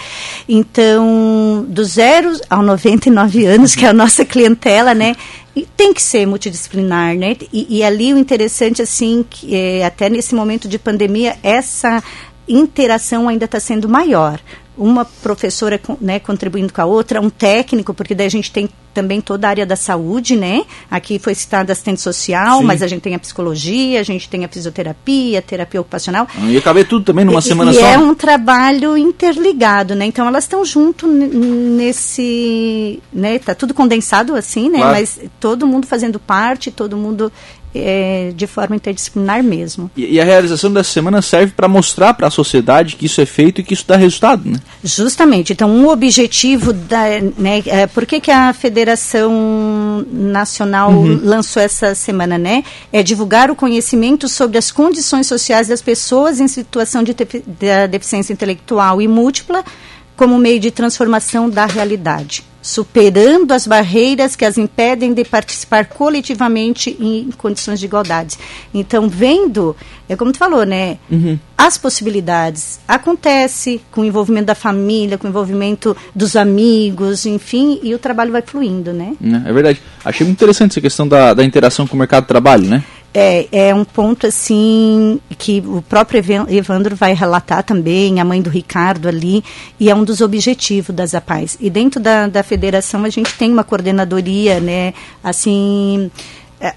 Então, 0.48 1.64
do 1.68 1.84
zero 1.84 2.32
ao 2.48 2.62
99 2.62 3.39
anos, 3.46 3.74
que 3.74 3.84
é 3.84 3.88
a 3.88 3.92
nossa 3.92 4.24
clientela, 4.24 4.94
né? 4.94 5.14
E 5.54 5.66
tem 5.76 5.92
que 5.92 6.02
ser 6.02 6.26
multidisciplinar, 6.26 7.16
né? 7.16 7.36
E, 7.52 7.78
e 7.78 7.82
ali 7.82 8.12
o 8.14 8.18
interessante, 8.18 8.82
assim, 8.82 9.24
que 9.28 9.54
é, 9.54 9.84
até 9.84 10.08
nesse 10.08 10.34
momento 10.34 10.68
de 10.68 10.78
pandemia, 10.78 11.36
essa 11.42 12.02
interação 12.48 13.28
ainda 13.28 13.44
está 13.44 13.60
sendo 13.60 13.88
maior 13.88 14.40
uma 14.80 15.04
professora 15.04 15.78
né, 16.00 16.18
contribuindo 16.18 16.72
com 16.72 16.80
a 16.80 16.86
outra, 16.86 17.20
um 17.20 17.28
técnico, 17.28 17.92
porque 17.92 18.14
daí 18.14 18.26
a 18.26 18.30
gente 18.30 18.50
tem 18.50 18.66
também 18.94 19.20
toda 19.20 19.46
a 19.46 19.50
área 19.50 19.66
da 19.66 19.76
saúde, 19.76 20.34
né? 20.34 20.62
Aqui 20.90 21.18
foi 21.18 21.34
citada 21.34 21.70
assistente 21.72 22.00
social, 22.00 22.58
Sim. 22.58 22.64
mas 22.64 22.82
a 22.82 22.88
gente 22.88 23.02
tem 23.02 23.14
a 23.14 23.18
psicologia, 23.18 24.00
a 24.00 24.02
gente 24.02 24.28
tem 24.28 24.44
a 24.44 24.48
fisioterapia, 24.48 25.38
a 25.38 25.42
terapia 25.42 25.80
ocupacional. 25.80 26.26
Ah, 26.36 26.50
e 26.50 26.60
caber 26.60 26.88
tudo 26.88 27.04
também 27.04 27.24
numa 27.24 27.38
e, 27.38 27.42
semana 27.42 27.70
e 27.70 27.74
só. 27.74 27.80
E 27.80 27.84
é 27.84 27.98
um 27.98 28.14
trabalho 28.14 28.96
interligado, 28.96 29.94
né? 29.94 30.06
Então 30.06 30.26
elas 30.26 30.44
estão 30.44 30.64
junto 30.64 31.06
nesse, 31.06 33.00
né? 33.12 33.38
Tá 33.38 33.54
tudo 33.54 33.74
condensado 33.74 34.34
assim, 34.34 34.70
né? 34.70 34.78
Claro. 34.78 34.94
Mas 34.94 35.20
todo 35.38 35.66
mundo 35.66 35.86
fazendo 35.86 36.18
parte, 36.18 36.70
todo 36.70 36.96
mundo 36.96 37.30
é, 37.74 38.32
de 38.34 38.46
forma 38.46 38.76
interdisciplinar 38.76 39.42
mesmo. 39.42 39.90
E, 39.96 40.14
e, 40.14 40.20
a 40.20 40.24
realização 40.24 40.72
dessa 40.72 40.90
semana 40.90 41.22
serve 41.22 41.52
para 41.56 41.68
mostrar 41.68 42.14
para 42.14 42.26
a 42.26 42.30
sociedade 42.30 42.96
que 42.96 43.06
isso 43.06 43.20
é 43.20 43.26
feito 43.26 43.60
e 43.60 43.64
que 43.64 43.74
isso 43.74 43.84
dá 43.86 43.96
resultado, 43.96 44.48
né? 44.48 44.58
Justamente. 44.82 45.52
Então, 45.52 45.70
um 45.70 45.88
objetivo 45.88 46.72
da, 46.72 47.04
né, 47.38 47.62
é, 47.66 47.86
por 47.86 48.06
que, 48.06 48.20
que 48.20 48.30
a 48.30 48.52
Federação 48.52 50.04
Nacional 50.10 50.90
uhum. 50.92 51.20
lançou 51.22 51.62
essa 51.62 51.94
semana, 51.94 52.36
né? 52.36 52.64
É 52.92 53.02
divulgar 53.02 53.50
o 53.50 53.56
conhecimento 53.56 54.28
sobre 54.28 54.58
as 54.58 54.70
condições 54.70 55.26
sociais 55.26 55.68
das 55.68 55.80
pessoas 55.80 56.40
em 56.40 56.48
situação 56.48 57.02
de, 57.02 57.14
de 57.14 57.88
deficiência 57.88 58.32
intelectual 58.32 59.00
e 59.00 59.06
múltipla 59.06 59.64
como 60.16 60.36
meio 60.38 60.60
de 60.60 60.70
transformação 60.70 61.48
da 61.48 61.66
realidade 61.66 62.49
superando 62.62 63.52
as 63.52 63.66
barreiras 63.66 64.36
que 64.36 64.44
as 64.44 64.58
impedem 64.58 65.14
de 65.14 65.24
participar 65.24 65.86
coletivamente 65.86 66.96
em 67.00 67.30
condições 67.36 67.80
de 67.80 67.86
igualdade. 67.86 68.36
Então, 68.72 69.08
vendo, 69.08 69.74
é 70.08 70.16
como 70.16 70.32
tu 70.32 70.38
falou, 70.38 70.64
né? 70.64 70.98
Uhum. 71.10 71.38
As 71.56 71.78
possibilidades 71.78 72.80
acontece 72.86 73.80
com 73.90 74.02
o 74.02 74.04
envolvimento 74.04 74.46
da 74.46 74.54
família, 74.54 75.16
com 75.16 75.26
o 75.26 75.30
envolvimento 75.30 75.96
dos 76.14 76.36
amigos, 76.36 77.26
enfim, 77.26 77.80
e 77.82 77.94
o 77.94 77.98
trabalho 77.98 78.32
vai 78.32 78.42
fluindo, 78.42 78.92
né? 78.92 79.14
É, 79.22 79.50
é 79.50 79.52
verdade. 79.52 79.80
Achei 80.04 80.26
muito 80.26 80.38
interessante 80.38 80.72
essa 80.72 80.80
questão 80.80 81.06
da, 81.06 81.34
da 81.34 81.44
interação 81.44 81.86
com 81.86 81.96
o 81.96 81.98
mercado 81.98 82.24
de 82.24 82.28
trabalho, 82.28 82.66
né? 82.66 82.82
É, 83.12 83.48
é 83.50 83.74
um 83.74 83.84
ponto 83.84 84.26
assim 84.26 85.20
que 85.36 85.60
o 85.66 85.82
próprio 85.82 86.22
Evandro 86.48 86.94
vai 86.94 87.12
relatar 87.14 87.62
também, 87.62 88.20
a 88.20 88.24
mãe 88.24 88.40
do 88.40 88.50
Ricardo 88.50 89.08
ali, 89.08 89.42
e 89.78 89.90
é 89.90 89.94
um 89.94 90.04
dos 90.04 90.20
objetivos 90.20 90.94
das 90.94 91.14
APAES. 91.14 91.56
E 91.60 91.68
dentro 91.68 92.00
da, 92.00 92.28
da 92.28 92.42
federação 92.42 93.04
a 93.04 93.10
gente 93.10 93.34
tem 93.34 93.52
uma 93.52 93.64
coordenadoria, 93.64 94.60
né, 94.60 94.94
assim, 95.22 96.10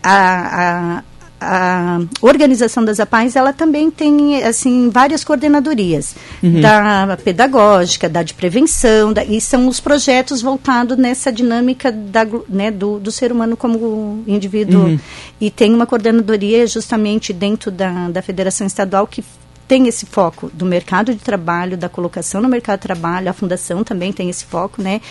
a, 0.04 0.98
a 1.00 1.04
a 1.44 2.02
organização 2.22 2.84
das 2.84 3.00
APAES, 3.00 3.36
ela 3.36 3.52
também 3.52 3.92
tem, 3.92 4.44
assim, 4.44 4.90
várias 4.90 5.24
coordenadorias, 5.24 6.16
uhum. 6.42 6.62
da 6.62 7.18
pedagógica, 7.24 8.08
da 8.08 8.24
de 8.24 8.34
prevenção, 8.34 9.12
da, 9.12 9.24
e 9.24 9.40
são 9.42 9.68
os 9.68 9.80
projetos 9.80 10.42
voltados 10.42 10.98
nessa 10.98 11.32
dinâmica 11.32 11.92
da, 11.92 12.26
né, 12.48 12.72
do, 12.72 13.00
do 13.00 13.12
ser 13.12 13.32
humano 13.32 13.58
como 13.58 14.24
indivíduo. 14.26 14.86
Uhum. 14.86 15.00
E 15.40 15.52
tem 15.52 15.74
uma 15.74 15.86
coordenadoria 15.86 16.66
justamente 16.66 17.34
dentro 17.34 17.70
da, 17.70 18.10
da 18.10 18.22
Federação 18.22 18.66
Estadual 18.66 19.06
que 19.06 19.24
tem 19.68 19.88
esse 19.88 20.06
foco 20.06 20.52
do 20.54 20.66
mercado 20.66 21.14
de 21.14 21.20
trabalho, 21.20 21.78
da 21.78 21.90
colocação 21.90 22.42
no 22.42 22.50
mercado 22.50 22.80
de 22.80 22.84
trabalho, 22.84 23.30
a 23.30 23.34
fundação 23.34 23.84
também 23.84 24.12
tem 24.12 24.30
esse 24.30 24.46
foco, 24.46 24.82
né? 24.82 25.02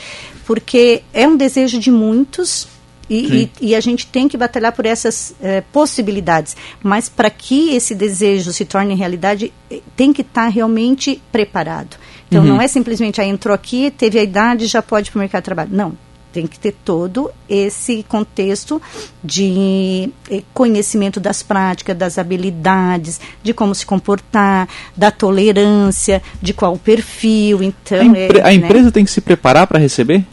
Porque 0.47 1.03
é 1.13 1.27
um 1.27 1.37
desejo 1.37 1.79
de 1.79 1.91
muitos 1.91 2.69
e, 3.13 3.51
e, 3.61 3.69
e, 3.69 3.75
a 3.75 3.81
gente 3.81 4.07
tem 4.07 4.27
que 4.27 4.37
batalhar 4.39 4.73
por 4.73 4.87
essas 4.87 5.35
eh, 5.43 5.63
possibilidades. 5.73 6.57
Mas 6.83 7.11
para 7.11 7.29
que 7.29 7.75
esse 7.75 7.95
desejo 7.95 8.53
se 8.53 8.65
torne 8.65 8.95
realidade, 8.95 9.53
eh, 9.71 9.81
tem 9.95 10.13
que 10.13 10.23
estar 10.23 10.45
tá 10.45 10.49
realmente 10.49 11.21
preparado. 11.31 11.97
Então, 12.29 12.43
uhum. 12.43 12.49
não 12.49 12.63
é 12.63 12.67
simplesmente, 12.67 13.21
ah, 13.21 13.27
entrou 13.27 13.55
aqui, 13.55 13.91
teve 13.91 14.19
a 14.19 14.23
idade, 14.23 14.67
já 14.67 14.81
pode 14.81 15.09
ir 15.09 15.13
para 15.13 15.19
o 15.19 15.21
mercado 15.21 15.43
de 15.43 15.45
trabalho. 15.45 15.71
Não. 15.73 15.93
Tem 16.33 16.47
que 16.47 16.59
ter 16.59 16.75
todo 16.83 17.31
esse 17.47 18.03
contexto 18.05 18.81
de 19.23 20.09
eh, 20.31 20.43
conhecimento 20.55 21.21
das 21.21 21.43
práticas, 21.43 21.95
das 21.95 22.17
habilidades, 22.17 23.21
de 23.43 23.53
como 23.53 23.75
se 23.75 23.85
comportar, 23.85 24.67
da 24.97 25.11
tolerância, 25.11 26.23
de 26.41 26.55
qual 26.55 26.73
o 26.73 26.79
perfil. 26.79 27.63
Então, 27.63 28.01
a, 28.01 28.05
impre 28.05 28.39
é, 28.39 28.47
a 28.47 28.55
empresa 28.55 28.87
né? 28.87 28.91
tem 28.91 29.05
que 29.05 29.11
se 29.11 29.21
preparar 29.21 29.67
para 29.67 29.79
receber? 29.79 30.25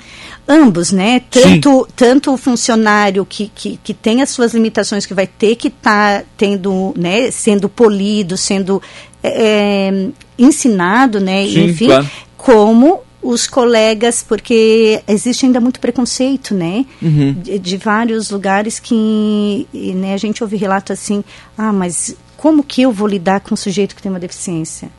Ambos, 0.49 0.91
né? 0.91 1.21
Tanto, 1.29 1.87
tanto 1.95 2.33
o 2.33 2.37
funcionário 2.37 3.23
que, 3.23 3.51
que, 3.53 3.79
que 3.83 3.93
tem 3.93 4.23
as 4.23 4.31
suas 4.31 4.55
limitações, 4.55 5.05
que 5.05 5.13
vai 5.13 5.27
ter 5.27 5.55
que 5.55 5.67
estar 5.67 6.21
tá 6.21 6.25
tendo, 6.35 6.91
né, 6.97 7.29
sendo 7.29 7.69
polido, 7.69 8.35
sendo 8.35 8.81
é, 9.23 10.07
ensinado, 10.37 11.19
né? 11.19 11.45
Sim, 11.45 11.65
enfim, 11.65 11.85
claro. 11.85 12.09
como 12.35 13.01
os 13.21 13.45
colegas, 13.45 14.25
porque 14.27 15.03
existe 15.07 15.45
ainda 15.45 15.59
muito 15.59 15.79
preconceito, 15.79 16.55
né? 16.55 16.85
Uhum. 17.01 17.33
De, 17.33 17.59
de, 17.59 17.77
vários 17.77 18.31
lugares 18.31 18.79
que 18.79 19.67
né, 19.73 20.13
a 20.13 20.17
gente 20.17 20.41
ouve 20.41 20.55
relato 20.55 20.93
assim, 20.93 21.23
ah, 21.57 21.73
mas 21.73 22.15
como 22.37 22.63
que 22.63 22.81
eu 22.81 22.91
vou 22.91 23.07
lidar 23.07 23.41
com 23.41 23.53
um 23.53 23.57
sujeito 23.57 23.95
que 23.95 24.01
tem 24.01 24.09
uma 24.09 24.19
deficiência? 24.19 24.89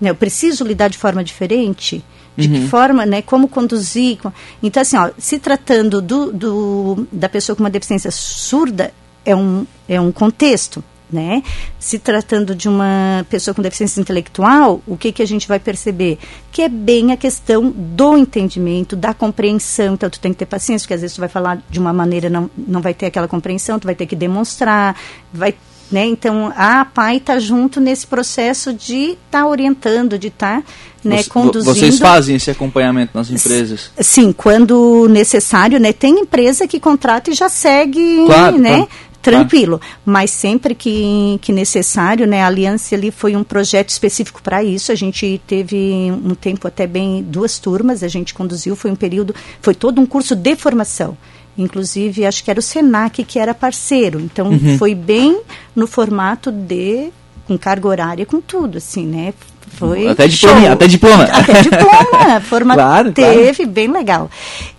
Né, 0.00 0.10
eu 0.10 0.14
preciso 0.14 0.64
lidar 0.64 0.88
de 0.88 0.98
forma 0.98 1.22
diferente? 1.22 2.02
de 2.36 2.48
uhum. 2.48 2.54
que 2.54 2.68
forma, 2.68 3.04
né, 3.04 3.22
como 3.22 3.48
conduzir. 3.48 4.18
Então, 4.62 4.80
assim, 4.80 4.96
ó, 4.96 5.10
se 5.18 5.38
tratando 5.38 6.00
do, 6.00 6.32
do, 6.32 7.06
da 7.12 7.28
pessoa 7.28 7.56
com 7.56 7.62
uma 7.62 7.70
deficiência 7.70 8.10
surda, 8.10 8.92
é 9.24 9.34
um, 9.34 9.66
é 9.88 10.00
um 10.00 10.10
contexto. 10.10 10.82
Né? 11.12 11.42
Se 11.76 11.98
tratando 11.98 12.54
de 12.54 12.68
uma 12.68 13.26
pessoa 13.28 13.52
com 13.52 13.60
deficiência 13.60 14.00
intelectual, 14.00 14.80
o 14.86 14.96
que, 14.96 15.10
que 15.10 15.20
a 15.20 15.26
gente 15.26 15.48
vai 15.48 15.58
perceber? 15.58 16.20
Que 16.52 16.62
é 16.62 16.68
bem 16.68 17.10
a 17.10 17.16
questão 17.16 17.68
do 17.68 18.16
entendimento, 18.16 18.94
da 18.94 19.12
compreensão. 19.12 19.94
Então, 19.94 20.08
tu 20.08 20.20
tem 20.20 20.32
que 20.32 20.38
ter 20.38 20.46
paciência, 20.46 20.84
porque 20.84 20.94
às 20.94 21.00
vezes 21.00 21.16
tu 21.16 21.18
vai 21.18 21.28
falar 21.28 21.60
de 21.68 21.80
uma 21.80 21.92
maneira, 21.92 22.30
não, 22.30 22.48
não 22.56 22.80
vai 22.80 22.94
ter 22.94 23.06
aquela 23.06 23.26
compreensão, 23.26 23.76
tu 23.76 23.86
vai 23.86 23.94
ter 23.96 24.06
que 24.06 24.14
demonstrar, 24.14 24.96
vai 25.32 25.52
Né? 25.90 26.06
Então, 26.06 26.52
a 26.56 26.82
APAI 26.82 27.16
está 27.16 27.38
junto 27.40 27.80
nesse 27.80 28.06
processo 28.06 28.72
de 28.72 29.10
estar 29.10 29.40
tá 29.42 29.46
orientando, 29.46 30.16
de 30.16 30.28
estar 30.28 30.62
tá, 30.62 30.66
né, 31.02 31.24
conduzindo. 31.24 31.74
Vocês 31.74 31.98
fazem 31.98 32.36
esse 32.36 32.50
acompanhamento 32.50 33.10
nas 33.12 33.28
empresas? 33.28 33.90
Sim, 33.98 34.32
quando 34.32 35.08
necessário. 35.08 35.80
Né? 35.80 35.92
Tem 35.92 36.20
empresa 36.20 36.68
que 36.68 36.78
contrata 36.78 37.30
e 37.30 37.34
já 37.34 37.48
segue 37.48 38.24
claro, 38.24 38.56
né, 38.56 38.76
claro. 38.76 38.88
tranquilo. 39.20 39.80
Mas 40.04 40.30
sempre 40.30 40.76
que, 40.76 41.38
que 41.42 41.52
necessário, 41.52 42.24
né, 42.24 42.42
a 42.42 42.46
Aliança 42.46 42.94
ali 42.94 43.10
foi 43.10 43.34
um 43.34 43.42
projeto 43.42 43.88
específico 43.88 44.40
para 44.40 44.62
isso. 44.62 44.92
A 44.92 44.94
gente 44.94 45.40
teve 45.44 46.12
um 46.24 46.36
tempo 46.36 46.68
até 46.68 46.86
bem, 46.86 47.20
duas 47.20 47.58
turmas, 47.58 48.04
a 48.04 48.08
gente 48.08 48.32
conduziu, 48.32 48.76
foi 48.76 48.92
um 48.92 48.96
período, 48.96 49.34
foi 49.60 49.74
todo 49.74 50.00
um 50.00 50.06
curso 50.06 50.36
de 50.36 50.54
formação. 50.54 51.18
Inclusive, 51.60 52.24
acho 52.24 52.42
que 52.42 52.50
era 52.50 52.58
o 52.58 52.62
Senac 52.62 53.22
que 53.24 53.38
era 53.38 53.54
parceiro. 53.54 54.20
Então, 54.20 54.48
uhum. 54.48 54.78
foi 54.78 54.94
bem 54.94 55.40
no 55.74 55.86
formato 55.86 56.50
de 56.50 57.10
com 57.46 57.58
carga 57.58 57.88
horária, 57.88 58.24
com 58.26 58.40
tudo, 58.40 58.78
assim, 58.78 59.04
né? 59.04 59.34
Foi 59.72 60.08
até 60.08 60.26
diploma, 60.26 60.70
até 60.70 60.86
diploma. 60.86 61.24
Até 61.24 61.62
diploma, 61.62 62.40
forma 62.42 62.74
claro, 62.74 63.12
teve, 63.12 63.54
claro. 63.54 63.70
bem 63.70 63.90
legal. 63.90 64.30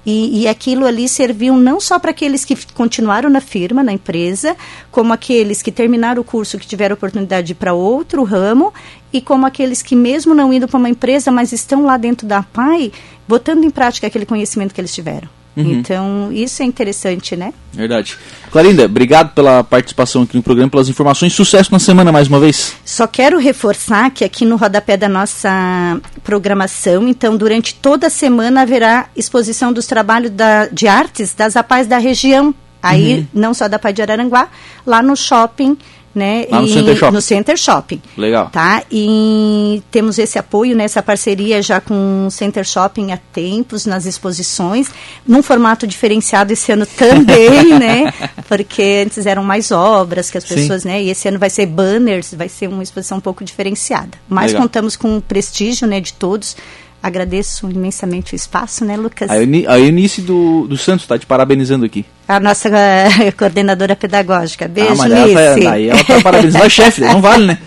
E, 0.06 0.42
e 0.42 0.48
aquilo 0.48 0.86
ali 0.86 1.08
serviu 1.08 1.56
não 1.56 1.80
só 1.80 1.98
para 1.98 2.12
aqueles 2.12 2.46
que 2.46 2.58
continuaram 2.74 3.30
na 3.30 3.42
firma, 3.42 3.84
na 3.84 3.94
empresa, 3.94 4.56
como 4.90 5.14
aqueles 5.14 5.62
que 5.62 5.72
terminaram 5.72 6.22
o 6.22 6.26
curso, 6.26 6.58
que 6.58 6.68
tiveram 6.68 6.94
oportunidade 6.94 7.48
de 7.48 7.54
ir 7.54 7.56
para 7.56 7.74
outro 7.74 8.24
ramo, 8.24 8.74
e 9.14 9.22
como 9.22 9.46
aqueles 9.46 9.82
que 9.82 9.96
mesmo 9.96 10.34
não 10.34 10.54
indo 10.54 10.68
para 10.68 10.78
uma 10.78 10.90
empresa, 10.90 11.32
mas 11.32 11.52
estão 11.52 11.84
lá 11.86 11.98
dentro 11.98 12.28
da 12.28 12.44
PAI, 12.44 12.92
botando 13.28 13.64
em 13.64 13.70
prática 13.70 14.08
aquele 14.08 14.26
conhecimento 14.26 14.74
que 14.74 14.82
eles 14.82 14.94
tiveram. 14.94 15.41
Uhum. 15.56 15.72
Então, 15.72 16.32
isso 16.32 16.62
é 16.62 16.66
interessante, 16.66 17.36
né? 17.36 17.54
Verdade. 17.74 18.18
Clarinda, 18.52 18.86
obrigado 18.86 19.34
pela 19.34 19.64
participação 19.64 20.24
aqui 20.24 20.38
no 20.38 20.44
programa, 20.44 20.70
pelas 20.70 20.88
informações. 20.88 21.34
Sucesso 21.34 21.72
na 21.72 21.80
semana 21.80 22.12
mais 22.12 22.28
uma 22.28 22.40
vez. 22.40 22.76
Só 22.86 23.06
quero 23.06 23.38
reforçar 23.38 24.12
que 24.12 24.24
aqui 24.24 24.46
no 24.46 24.56
rodapé 24.56 24.96
da 24.96 25.10
nossa 25.10 26.00
programação, 26.24 27.08
então, 27.08 27.36
durante 27.36 27.76
toda 27.76 28.08
a 28.08 28.10
semana 28.10 28.62
haverá 28.62 29.08
exposição 29.16 29.74
dos 29.74 29.86
trabalhos 29.86 30.32
da, 30.32 30.68
de 30.68 30.88
artes 30.88 31.34
das 31.34 31.56
APAES 31.56 31.88
da 31.88 31.98
região. 31.98 32.56
Aí, 32.82 33.20
uhum. 33.20 33.28
não 33.34 33.54
só 33.54 33.68
da 33.68 33.78
PAI 33.78 33.94
de 33.94 34.02
Araranguá, 34.02 34.48
lá 34.86 35.04
no 35.04 35.16
shopping 35.16 35.78
né? 36.14 36.46
Lá 36.50 36.62
no 36.62 36.68
e, 36.68 36.74
Center 36.74 36.96
Shopping. 36.96 37.14
No 37.14 37.22
Center 37.22 37.58
Shopping. 37.58 38.02
Legal. 38.18 38.50
Tá? 38.50 38.84
E 38.92 39.82
temos 39.92 40.20
esse 40.20 40.38
apoio, 40.38 40.76
nessa 40.76 41.00
né, 41.00 41.06
parceria 41.06 41.62
já 41.62 41.80
com 41.80 42.28
o 42.28 42.32
Center 42.32 42.66
Shopping 42.66 43.12
há 43.12 43.18
tempos, 43.18 43.86
nas 43.86 44.06
exposições, 44.06 44.90
num 45.28 45.42
formato 45.42 45.88
diferenciado 45.88 46.54
esse 46.54 46.72
ano 46.72 46.86
também, 46.86 47.78
né? 47.80 48.14
Porque 48.48 49.04
antes 49.06 49.26
eram 49.26 49.44
mais 49.44 49.72
obras 49.72 50.30
que 50.30 50.38
as 50.38 50.46
pessoas, 50.46 50.84
Sim. 50.84 50.90
né? 50.90 51.04
E 51.04 51.10
esse 51.10 51.28
ano 51.28 51.40
vai 51.40 51.50
ser 51.50 51.66
banners, 51.66 52.34
vai 52.34 52.50
ser 52.50 52.68
uma 52.68 52.84
exposição 52.84 53.18
um 53.18 53.22
pouco 53.22 53.44
diferenciada. 53.44 54.18
Mas 54.28 54.52
Legal. 54.52 54.64
contamos 54.64 54.96
com 54.96 55.18
o 55.18 55.22
prestígio, 55.22 55.88
né, 55.88 56.00
de 56.00 56.14
todos 56.14 56.56
Agradeço 57.04 57.70
imensamente 57.70 58.34
o 58.34 58.36
espaço, 58.36 58.86
né, 58.86 58.96
Lucas? 58.96 59.30
A, 59.30 59.38
Euni, 59.38 59.66
a 59.66 59.80
Eunice 59.80 60.22
do, 60.22 60.68
do 60.68 60.78
Santos 60.78 61.04
está 61.04 61.18
te 61.18 61.26
parabenizando 61.26 61.84
aqui. 61.86 62.06
A 62.28 62.40
nossa 62.40 62.70
uh, 62.70 63.32
coordenadora 63.38 63.96
pedagógica. 63.96 64.68
Beijo, 64.68 64.92
ah, 64.92 64.96
mas 64.96 65.12
Eunice. 65.12 65.66
Ela, 65.66 65.80
ela 65.80 66.02
está 66.02 66.22
parabenizando 66.22 66.66
a 66.66 66.70
chefe, 66.70 67.02
não 67.02 67.22
vale, 67.22 67.48
né? 67.48 67.58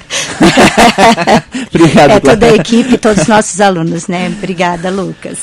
Obrigado, 1.75 2.11
É 2.12 2.20
toda 2.20 2.47
a 2.47 2.55
equipe, 2.55 2.99
todos 2.99 3.23
os 3.23 3.29
nossos 3.29 3.61
alunos, 3.61 4.07
né? 4.07 4.33
Obrigada, 4.38 4.90
Lucas. 4.90 5.38